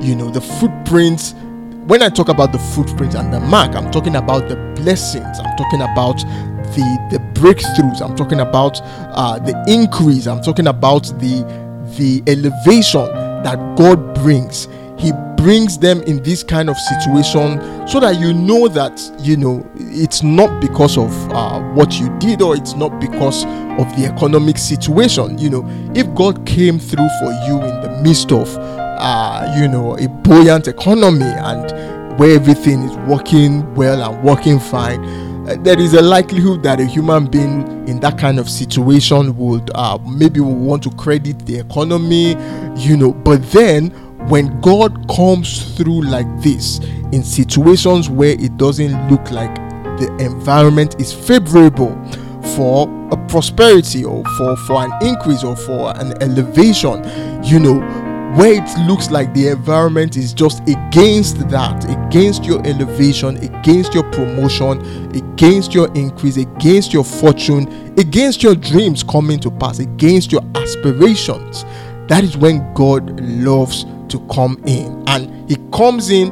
You 0.02 0.16
know, 0.16 0.30
the 0.30 0.42
footprints 0.42 1.34
when 1.88 2.02
I 2.04 2.10
talk 2.10 2.28
about 2.28 2.52
the 2.52 2.60
footprint 2.60 3.16
and 3.16 3.34
the 3.34 3.40
mark, 3.40 3.74
I'm 3.74 3.90
talking 3.92 4.18
about 4.18 4.50
the 4.50 4.58
blessings. 4.76 5.40
I'm 5.40 5.56
talking 5.56 5.82
about 5.82 6.22
the 6.76 7.08
the 7.12 7.20
breakthroughs. 7.40 8.02
I'm 8.02 8.16
talking 8.16 8.40
about 8.40 8.80
uh, 8.84 9.40
the 9.40 9.54
increase. 9.68 10.28
I'm 10.28 10.42
talking 10.42 10.68
about 10.68 11.04
the 11.20 11.44
the 11.98 12.24
elevation 12.28 13.06
that 13.44 13.76
god 13.78 14.14
brings. 14.16 14.68
He 14.98 15.12
brings 15.38 15.78
them 15.78 16.02
in 16.04 16.22
this 16.24 16.44
kind 16.44 16.70
of 16.70 16.76
situation 16.78 17.88
so 17.88 18.00
that 18.00 18.20
you 18.20 18.34
know 18.34 18.68
that 18.68 19.00
you 19.20 19.38
know 19.38 19.70
it's 19.78 20.24
not 20.24 20.60
because 20.60 20.98
of 20.98 21.12
uh, 21.32 21.62
what 21.74 22.00
you 22.00 22.10
did 22.18 22.42
or 22.42 22.56
it's 22.56 22.74
not 22.74 23.00
because 23.00 23.46
of 23.46 23.88
the 23.96 24.12
economic 24.14 24.58
situation. 24.58 25.38
You 25.38 25.50
know 25.50 25.92
if 25.96 26.14
god 26.16 26.46
came 26.46 26.80
through 26.80 27.10
for 27.20 27.32
you 27.48 27.62
in 27.62 27.82
the 27.82 28.00
midst 28.04 28.32
of 28.32 28.48
uh, 28.58 29.54
you 29.58 29.68
know 29.68 29.96
a 29.98 30.08
buoyant 30.08 30.68
economy 30.68 31.26
and 31.26 31.72
where 32.20 32.36
everything 32.36 32.82
is 32.84 32.98
working 33.08 33.74
well 33.76 34.02
and 34.12 34.24
working 34.24 34.60
fine 34.60 35.27
there 35.56 35.80
is 35.80 35.94
a 35.94 36.02
likelihood 36.02 36.62
that 36.64 36.80
a 36.82 36.86
human 36.86 37.26
being 37.26 37.88
in 37.88 38.00
that 38.02 38.18
kind 38.18 38.38
of 38.38 38.50
situation 38.50 39.36
would 39.38 39.72
uh, 39.76 39.98
maybe 40.00 40.42
will 40.42 40.56
want 40.56 40.84
to 40.84 40.92
credit 40.92 41.40
the 41.46 41.58
economy, 41.58 42.32
you 42.76 42.98
know. 42.98 43.14
But 43.14 43.42
then 43.52 43.90
when 44.28 44.60
God 44.60 45.08
comes 45.10 45.76
through 45.76 46.02
like 46.02 46.28
this 46.42 46.80
in 47.14 47.24
situations 47.24 48.10
where 48.10 48.36
it 48.40 48.58
doesn't 48.58 49.10
look 49.10 49.32
like 49.32 49.56
the 50.00 50.14
environment 50.20 51.00
is 51.00 51.14
favorable 51.14 51.96
for 52.56 52.90
a 53.12 53.18
prosperity 53.28 54.04
or 54.04 54.24
for 54.38 54.58
for 54.58 54.84
an 54.84 54.92
increase 55.02 55.44
or 55.44 55.56
for 55.56 55.98
an 55.98 56.22
elevation, 56.22 57.04
you 57.44 57.60
know 57.60 58.07
where 58.36 58.54
it 58.54 58.88
looks 58.88 59.10
like 59.10 59.34
the 59.34 59.48
environment 59.48 60.18
is 60.18 60.34
just 60.34 60.62
against 60.68 61.48
that, 61.50 61.86
against 61.86 62.44
your 62.44 62.66
elevation, 62.66 63.38
against 63.38 63.94
your 63.94 64.04
promotion, 64.12 64.80
against 65.16 65.74
your 65.74 65.92
increase, 65.96 66.38
against 66.38 66.94
your 66.94 67.04
fortune, 67.04 67.68
against 67.98 68.44
your 68.44 68.56
dreams 68.56 69.04
coming 69.04 69.40
to 69.40 69.50
pass, 69.52 69.80
against 69.80 70.32
your 70.32 70.42
aspirations. 70.56 71.64
That 72.08 72.24
is 72.24 72.38
when 72.38 72.74
God 72.74 73.20
loves 73.22 73.86
to 74.10 74.20
come 74.32 74.62
in. 74.66 75.04
And 75.08 75.50
He 75.50 75.56
comes 75.72 76.10
in 76.10 76.32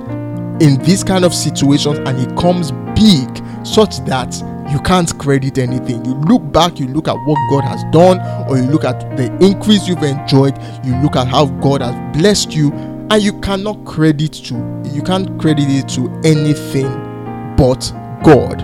in 0.62 0.82
this 0.84 1.04
kind 1.04 1.26
of 1.26 1.34
situations 1.34 2.00
and 2.00 2.18
He 2.18 2.26
comes 2.36 2.72
big 2.96 3.30
such 3.66 4.00
that 4.06 4.34
you 4.70 4.80
can't 4.82 5.18
credit 5.20 5.58
anything. 5.58 6.04
You 6.06 6.16
look 6.16 6.52
back, 6.52 6.80
you 6.80 6.88
look 6.88 7.08
at 7.08 7.16
what 7.16 7.38
God 7.50 7.64
has 7.64 7.84
done, 7.92 8.20
or 8.50 8.58
you 8.58 8.64
look 8.64 8.84
at 8.84 9.16
the 9.18 9.26
increase 9.44 9.88
you've 9.88 10.04
enjoyed, 10.04 10.58
you 10.84 10.96
look 11.02 11.16
at 11.16 11.28
how 11.28 11.46
God 11.46 11.82
has 11.82 11.96
blessed 12.18 12.54
you, 12.54 12.72
and 13.12 13.22
you 13.22 13.40
cannot 13.42 13.86
credit 13.86 14.34
to 14.34 14.56
you 14.92 15.04
can't 15.04 15.40
credit 15.40 15.66
it 15.68 15.88
to 15.90 16.10
anything 16.24 16.88
but 17.58 17.92
God. 18.24 18.62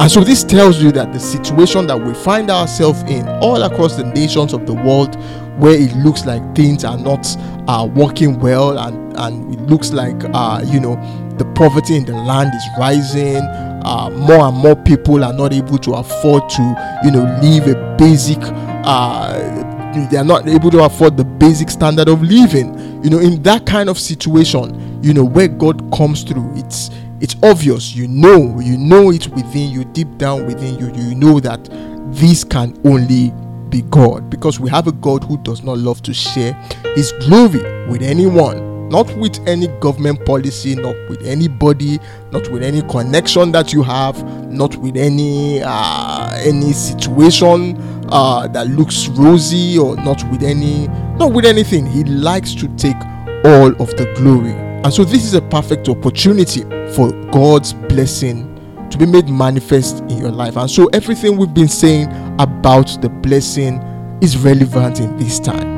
And 0.00 0.10
so 0.10 0.24
this 0.24 0.42
tells 0.42 0.82
you 0.82 0.90
that 0.92 1.12
the 1.12 1.20
situation 1.20 1.86
that 1.86 2.00
we 2.00 2.14
find 2.14 2.50
ourselves 2.50 3.02
in 3.02 3.28
all 3.40 3.62
across 3.62 3.96
the 3.96 4.04
nations 4.04 4.52
of 4.52 4.66
the 4.66 4.74
world 4.74 5.16
where 5.58 5.74
it 5.74 5.94
looks 5.96 6.26
like 6.26 6.42
things 6.56 6.84
are 6.84 6.98
not 6.98 7.26
uh, 7.68 7.86
working 7.94 8.38
well 8.40 8.76
and, 8.78 9.16
and 9.16 9.54
it 9.54 9.60
looks 9.62 9.92
like 9.92 10.16
uh, 10.32 10.60
you 10.66 10.80
know 10.80 10.96
the 11.38 11.44
poverty 11.54 11.96
in 11.96 12.04
the 12.04 12.12
land 12.12 12.52
is 12.54 12.62
rising 12.78 13.42
uh, 13.84 14.10
more 14.10 14.40
and 14.46 14.56
more 14.56 14.76
people 14.76 15.22
are 15.24 15.32
not 15.32 15.52
able 15.52 15.78
to 15.78 15.92
afford 15.92 16.48
to 16.50 16.62
you 17.04 17.10
know 17.10 17.24
live 17.42 17.66
a 17.66 17.96
basic 17.98 18.38
uh, 18.86 19.62
they 20.10 20.16
are 20.16 20.24
not 20.24 20.48
able 20.48 20.70
to 20.70 20.82
afford 20.84 21.16
the 21.16 21.24
basic 21.24 21.70
standard 21.70 22.08
of 22.08 22.20
living. 22.22 22.74
You 23.04 23.10
know 23.10 23.18
in 23.18 23.42
that 23.42 23.66
kind 23.66 23.88
of 23.88 23.98
situation 23.98 25.02
you 25.02 25.12
know 25.12 25.24
where 25.24 25.48
god 25.48 25.92
comes 25.92 26.22
through 26.22 26.50
it's 26.56 26.90
it's 27.20 27.36
obvious. 27.42 27.94
You 27.94 28.08
know 28.08 28.58
you 28.60 28.76
know 28.76 29.10
it 29.10 29.28
within 29.28 29.70
you 29.70 29.84
deep 29.84 30.16
down 30.18 30.46
within 30.46 30.78
you 30.78 30.92
you 30.94 31.14
know 31.14 31.40
that 31.40 31.68
this 32.14 32.44
can 32.44 32.78
only 32.84 33.32
be 33.70 33.82
God. 33.82 34.30
Because 34.30 34.60
we 34.60 34.70
have 34.70 34.86
a 34.86 34.92
God 34.92 35.24
who 35.24 35.36
does 35.38 35.62
not 35.62 35.78
love 35.78 36.02
to 36.02 36.14
share 36.14 36.52
his 36.94 37.12
glory 37.12 37.62
with 37.88 38.02
anyone, 38.02 38.73
not 38.90 39.12
with 39.16 39.38
any 39.46 39.68
government 39.80 40.24
policy, 40.24 40.74
not 40.74 40.94
with 41.08 41.22
anybody, 41.24 41.98
not 42.32 42.48
with 42.50 42.62
any 42.62 42.82
connection 42.82 43.52
that 43.52 43.72
you 43.72 43.82
have, 43.82 44.22
not 44.50 44.76
with 44.76 44.96
any 44.96 45.62
uh, 45.64 46.32
any 46.38 46.72
situation 46.72 47.76
uh, 48.10 48.46
that 48.48 48.68
looks 48.68 49.08
rosy 49.08 49.78
or 49.78 49.96
not 49.96 50.22
with 50.30 50.42
any 50.42 50.88
not 51.18 51.32
with 51.32 51.44
anything. 51.44 51.86
He 51.86 52.04
likes 52.04 52.54
to 52.54 52.68
take 52.76 52.96
all 53.44 53.68
of 53.82 53.90
the 53.96 54.12
glory. 54.16 54.52
And 54.52 54.92
so 54.92 55.04
this 55.04 55.24
is 55.24 55.34
a 55.34 55.42
perfect 55.42 55.88
opportunity 55.88 56.62
for 56.94 57.10
God's 57.30 57.72
blessing 57.72 58.50
to 58.90 58.98
be 58.98 59.06
made 59.06 59.28
manifest 59.28 60.00
in 60.00 60.18
your 60.18 60.30
life. 60.30 60.56
And 60.56 60.70
so 60.70 60.86
everything 60.92 61.36
we've 61.36 61.54
been 61.54 61.68
saying 61.68 62.08
about 62.38 63.00
the 63.00 63.08
blessing 63.08 63.82
is 64.20 64.36
relevant 64.36 65.00
in 65.00 65.16
this 65.16 65.40
time. 65.40 65.73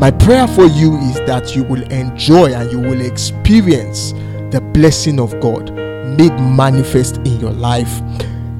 My 0.00 0.10
prayer 0.10 0.48
for 0.48 0.64
you 0.64 0.96
is 0.96 1.16
that 1.26 1.54
you 1.54 1.62
will 1.62 1.82
enjoy 1.92 2.54
and 2.54 2.72
you 2.72 2.78
will 2.78 3.02
experience 3.02 4.12
the 4.50 4.66
blessing 4.72 5.20
of 5.20 5.38
God 5.40 5.74
made 6.16 6.32
manifest 6.40 7.18
in 7.18 7.38
your 7.38 7.52
life 7.52 8.00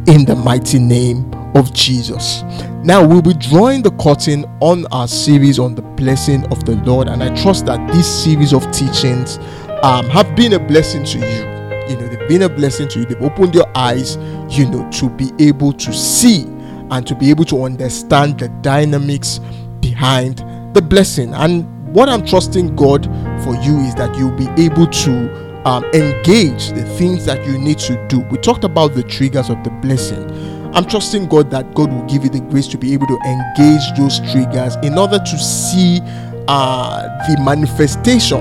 in 0.07 0.27
the 0.27 0.39
mighty 0.45 0.79
name 0.79 1.33
of 1.55 1.73
Jesus. 1.73 2.43
Now 2.85 3.03
we'll 3.07 3.23
be 3.23 3.33
drawing 3.33 3.81
the 3.81 3.91
curtain 3.93 4.45
on 4.61 4.85
our 4.93 5.09
series 5.09 5.59
on 5.59 5.75
the 5.75 5.81
blessing 5.81 6.45
of 6.53 6.67
the 6.67 6.77
Lord, 6.85 7.09
and 7.09 7.23
I 7.23 7.35
trust 7.43 7.65
that 7.65 7.91
this 7.91 8.23
series 8.23 8.53
of 8.53 8.71
teachings 8.71 9.39
um, 9.83 10.11
have 10.11 10.37
been 10.37 10.53
a 10.53 10.59
blessing 10.59 11.07
to 11.07 11.19
you. 11.21 11.89
You 11.89 11.97
know, 11.99 12.07
they've 12.07 12.29
been 12.29 12.43
a 12.43 12.51
blessing 12.51 12.87
to 12.89 12.99
you. 12.99 13.07
They've 13.07 13.23
opened 13.23 13.55
your 13.55 13.67
eyes, 13.75 14.19
you 14.51 14.69
know, 14.69 14.87
to 14.91 15.09
be 15.09 15.33
able 15.39 15.73
to 15.73 15.91
see 15.91 16.43
and 16.91 17.07
to 17.07 17.15
be 17.15 17.31
able 17.31 17.47
to 17.47 17.65
understand 17.65 18.39
the 18.39 18.51
dynamics 18.61 19.41
behind 19.81 20.45
the 20.73 20.83
blessing. 20.83 21.35
And 21.35 21.67
what 21.95 22.09
I'm 22.09 22.25
trusting 22.25 22.77
God 22.77 23.05
for 23.45 23.55
you 23.63 23.79
is 23.81 23.95
that 23.97 24.15
you'll 24.17 24.37
be 24.37 24.49
able 24.63 24.87
to 24.87 25.67
um, 25.67 25.85
engage 25.87 26.69
the 26.71 26.85
things 26.97 27.27
that 27.27 27.45
you 27.47 27.59
need 27.59 27.79
to 27.81 28.07
do. 28.09 28.21
We 28.31 28.39
talked 28.39 28.65
about 28.65 28.95
the 28.95 29.03
triggers 29.03 29.51
of 29.51 29.63
the 29.65 29.71
blessing. 29.71 30.31
I'm 30.75 30.85
trusting 30.85 31.29
God 31.29 31.51
that 31.51 31.75
God 31.75 31.93
will 31.93 32.07
give 32.07 32.23
you 32.23 32.31
the 32.31 32.41
grace 32.41 32.69
to 32.69 32.79
be 32.79 32.93
able 32.93 33.09
to 33.09 33.19
engage 33.27 33.99
those 33.99 34.21
triggers 34.33 34.77
in 34.85 34.97
order 34.97 35.19
to 35.19 35.39
see 35.39 36.01
uh, 36.47 37.03
the 37.29 37.41
manifestation 37.43 38.41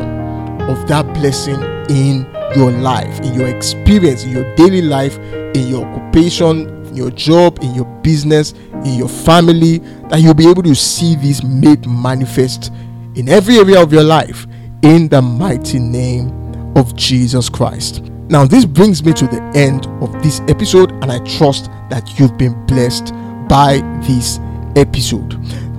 of 0.69 0.87
that 0.87 1.11
blessing 1.15 1.61
in 1.89 2.27
your 2.55 2.71
life, 2.71 3.19
in 3.21 3.33
your 3.33 3.47
experience, 3.47 4.23
in 4.23 4.29
your 4.29 4.55
daily 4.55 4.81
life, 4.81 5.17
in 5.55 5.67
your 5.67 5.85
occupation, 5.85 6.78
your 6.99 7.11
job, 7.11 7.57
in 7.63 7.73
your 7.73 7.85
business, 8.03 8.51
in 8.83 8.93
your 8.95 9.09
family, 9.09 9.79
that 10.09 10.19
you'll 10.19 10.33
be 10.33 10.49
able 10.49 10.63
to 10.63 10.75
see 10.75 11.15
this 11.15 11.43
made 11.43 11.87
manifest 11.87 12.71
in 13.15 13.29
every 13.29 13.57
area 13.57 13.81
of 13.81 13.91
your 13.91 14.03
life 14.03 14.45
in 14.83 15.07
the 15.07 15.21
mighty 15.21 15.79
name 15.79 16.29
of 16.75 16.95
Jesus 16.95 17.49
Christ. 17.49 18.03
Now, 18.29 18.45
this 18.45 18.65
brings 18.65 19.03
me 19.03 19.13
to 19.13 19.25
the 19.25 19.41
end 19.55 19.87
of 20.03 20.11
this 20.21 20.41
episode, 20.41 20.91
and 20.91 21.11
I 21.11 21.17
trust 21.37 21.65
that 21.89 22.19
you've 22.19 22.37
been 22.37 22.65
blessed 22.67 23.13
by 23.47 23.79
this 24.07 24.39
episode. 24.75 25.33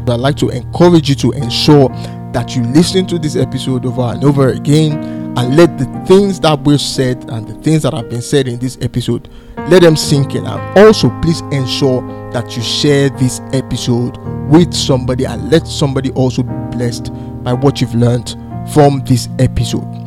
I'd 0.08 0.18
like 0.18 0.36
to 0.38 0.48
encourage 0.48 1.08
you 1.08 1.14
to 1.16 1.32
ensure 1.32 1.88
that 2.32 2.56
you 2.56 2.64
listen 2.64 3.06
to 3.06 3.18
this 3.18 3.36
episode 3.36 3.86
over 3.86 4.02
and 4.02 4.24
over 4.24 4.48
again 4.48 4.94
and 5.38 5.56
let 5.56 5.78
the 5.78 5.84
things 6.06 6.40
that 6.40 6.64
were 6.64 6.78
said 6.78 7.30
and 7.30 7.46
the 7.46 7.54
things 7.62 7.82
that 7.82 7.94
have 7.94 8.08
been 8.10 8.22
said 8.22 8.48
in 8.48 8.58
this 8.58 8.76
episode 8.80 9.28
let 9.70 9.82
them 9.82 9.96
sink 9.96 10.34
in 10.34 10.44
and 10.46 10.78
also 10.78 11.08
please 11.20 11.40
ensure 11.52 12.02
that 12.32 12.56
you 12.56 12.62
share 12.62 13.08
this 13.10 13.40
episode 13.52 14.16
with 14.48 14.74
somebody 14.74 15.24
and 15.24 15.50
let 15.50 15.66
somebody 15.66 16.10
also 16.12 16.42
be 16.42 16.54
blessed 16.76 17.10
by 17.42 17.52
what 17.52 17.80
you've 17.80 17.94
learned 17.94 18.36
from 18.72 19.02
this 19.04 19.28
episode 19.38 20.00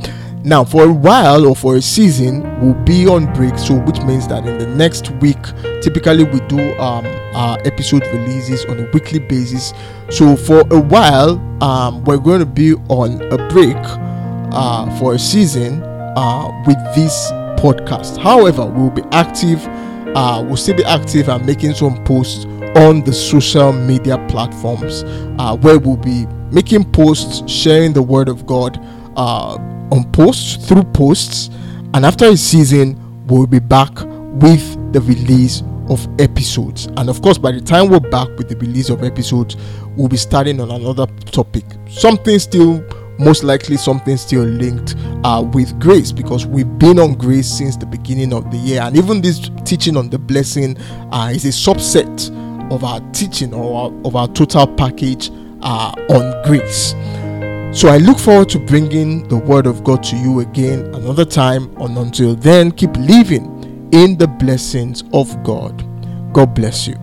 now, 0.46 0.66
for 0.66 0.84
a 0.84 0.92
while 0.92 1.46
or 1.46 1.56
for 1.56 1.78
a 1.78 1.82
season, 1.82 2.42
we'll 2.60 2.74
be 2.84 3.08
on 3.08 3.32
break, 3.34 3.58
so 3.58 3.80
which 3.80 4.02
means 4.02 4.28
that 4.28 4.46
in 4.46 4.58
the 4.58 4.68
next 4.68 5.10
week, 5.22 5.42
typically 5.82 6.26
we 6.26 6.42
do 6.48 6.78
um, 6.80 7.06
our 7.34 7.58
episode 7.64 8.06
releases 8.08 8.66
on 8.66 8.78
a 8.78 8.92
weekly 8.92 9.20
basis. 9.20 9.74
So 10.10 10.36
for 10.36 10.60
a 10.72 10.82
while, 10.82 11.40
um, 11.64 12.04
we're 12.04 12.18
going 12.18 12.40
to 12.40 12.46
be 12.46 12.74
on 12.90 13.22
a 13.32 13.38
break 13.48 13.78
uh, 14.52 15.00
for 15.00 15.14
a 15.14 15.20
season 15.20 15.82
uh, 15.82 16.64
with 16.68 16.78
this 16.94 17.32
podcast. 17.64 18.18
However, 18.18 18.66
we'll 18.66 18.90
be 18.92 19.04
active. 19.14 19.66
Uh, 20.16 20.44
we'll 20.46 20.58
still 20.58 20.76
be 20.76 20.84
active 20.84 21.30
and 21.30 21.46
making 21.46 21.74
some 21.74 22.04
posts 22.04 22.44
on 22.76 23.04
the 23.04 23.14
social 23.14 23.72
media 23.72 24.18
platforms 24.30 25.04
uh, 25.40 25.56
where 25.56 25.80
we'll 25.80 25.96
be 25.96 26.26
making 26.52 26.84
posts, 26.92 27.50
sharing 27.50 27.94
the 27.94 28.04
word 28.04 28.28
of 28.28 28.46
God 28.46 28.78
uh, 29.16 29.56
on 29.92 30.12
posts 30.12 30.68
through 30.68 30.84
posts 30.84 31.50
and 31.94 32.06
after 32.06 32.26
a 32.26 32.36
season 32.36 33.00
we'll 33.28 33.48
be 33.48 33.60
back 33.60 33.92
with 34.42 34.94
the 34.94 35.02
release 35.02 35.62
of 35.90 36.08
episodes 36.20 36.88
and 36.98 37.10
of 37.10 37.22
course 37.22 37.38
by 37.38 37.52
the 37.52 37.62
time 37.62 37.90
we're 37.90 38.00
back 38.00 38.28
with 38.38 38.50
the 38.50 38.56
release 38.58 38.90
of 38.90 39.04
episodes 39.04 39.56
we'll 39.96 40.08
be 40.08 40.18
starting 40.18 40.60
on 40.60 40.72
another 40.72 41.06
topic 41.26 41.64
something 41.88 42.40
still 42.40 42.84
most 43.20 43.44
likely 43.44 43.78
something 43.78 44.18
still 44.18 44.44
linked 44.44 44.96
uh, 45.24 45.46
with 45.54 45.80
grace 45.80 46.12
because 46.12 46.46
we've 46.46 46.78
been 46.80 47.00
on 47.00 47.14
grace 47.14 47.48
since 47.48 47.76
the 47.78 47.86
beginning 47.86 48.34
of 48.34 48.50
the 48.52 48.58
year 48.58 48.82
and 48.82 48.98
even 48.98 49.22
this 49.22 49.50
teaching 49.66 49.96
on 49.98 50.10
the 50.10 50.20
blessing 50.20 50.78
uh, 51.12 51.32
is 51.34 51.46
a 51.46 51.50
subset 51.50 52.32
of 52.72 52.84
our 52.84 53.00
teaching 53.12 53.54
or 53.54 53.86
our, 53.92 54.06
of 54.06 54.16
our 54.16 54.28
total 54.30 54.68
package 54.68 55.30
uh, 55.62 55.94
on 56.10 56.44
grace 56.44 56.96
so 57.74 57.88
I 57.90 57.98
look 57.98 58.20
forward 58.20 58.50
to 58.50 58.60
bringing 58.60 59.28
the 59.30 59.38
word 59.38 59.66
of 59.66 59.84
God 59.84 60.04
to 60.04 60.16
you 60.16 60.42
again 60.42 60.94
another 60.94 61.26
time. 61.26 61.76
And 61.78 61.98
until 61.98 62.36
then, 62.36 62.72
keep 62.72 62.96
living 62.98 63.90
in 63.92 64.16
the 64.16 64.28
blessings 64.28 65.04
of 65.12 65.44
God. 65.44 65.84
God 66.34 66.54
bless 66.54 66.88
you. 66.88 67.03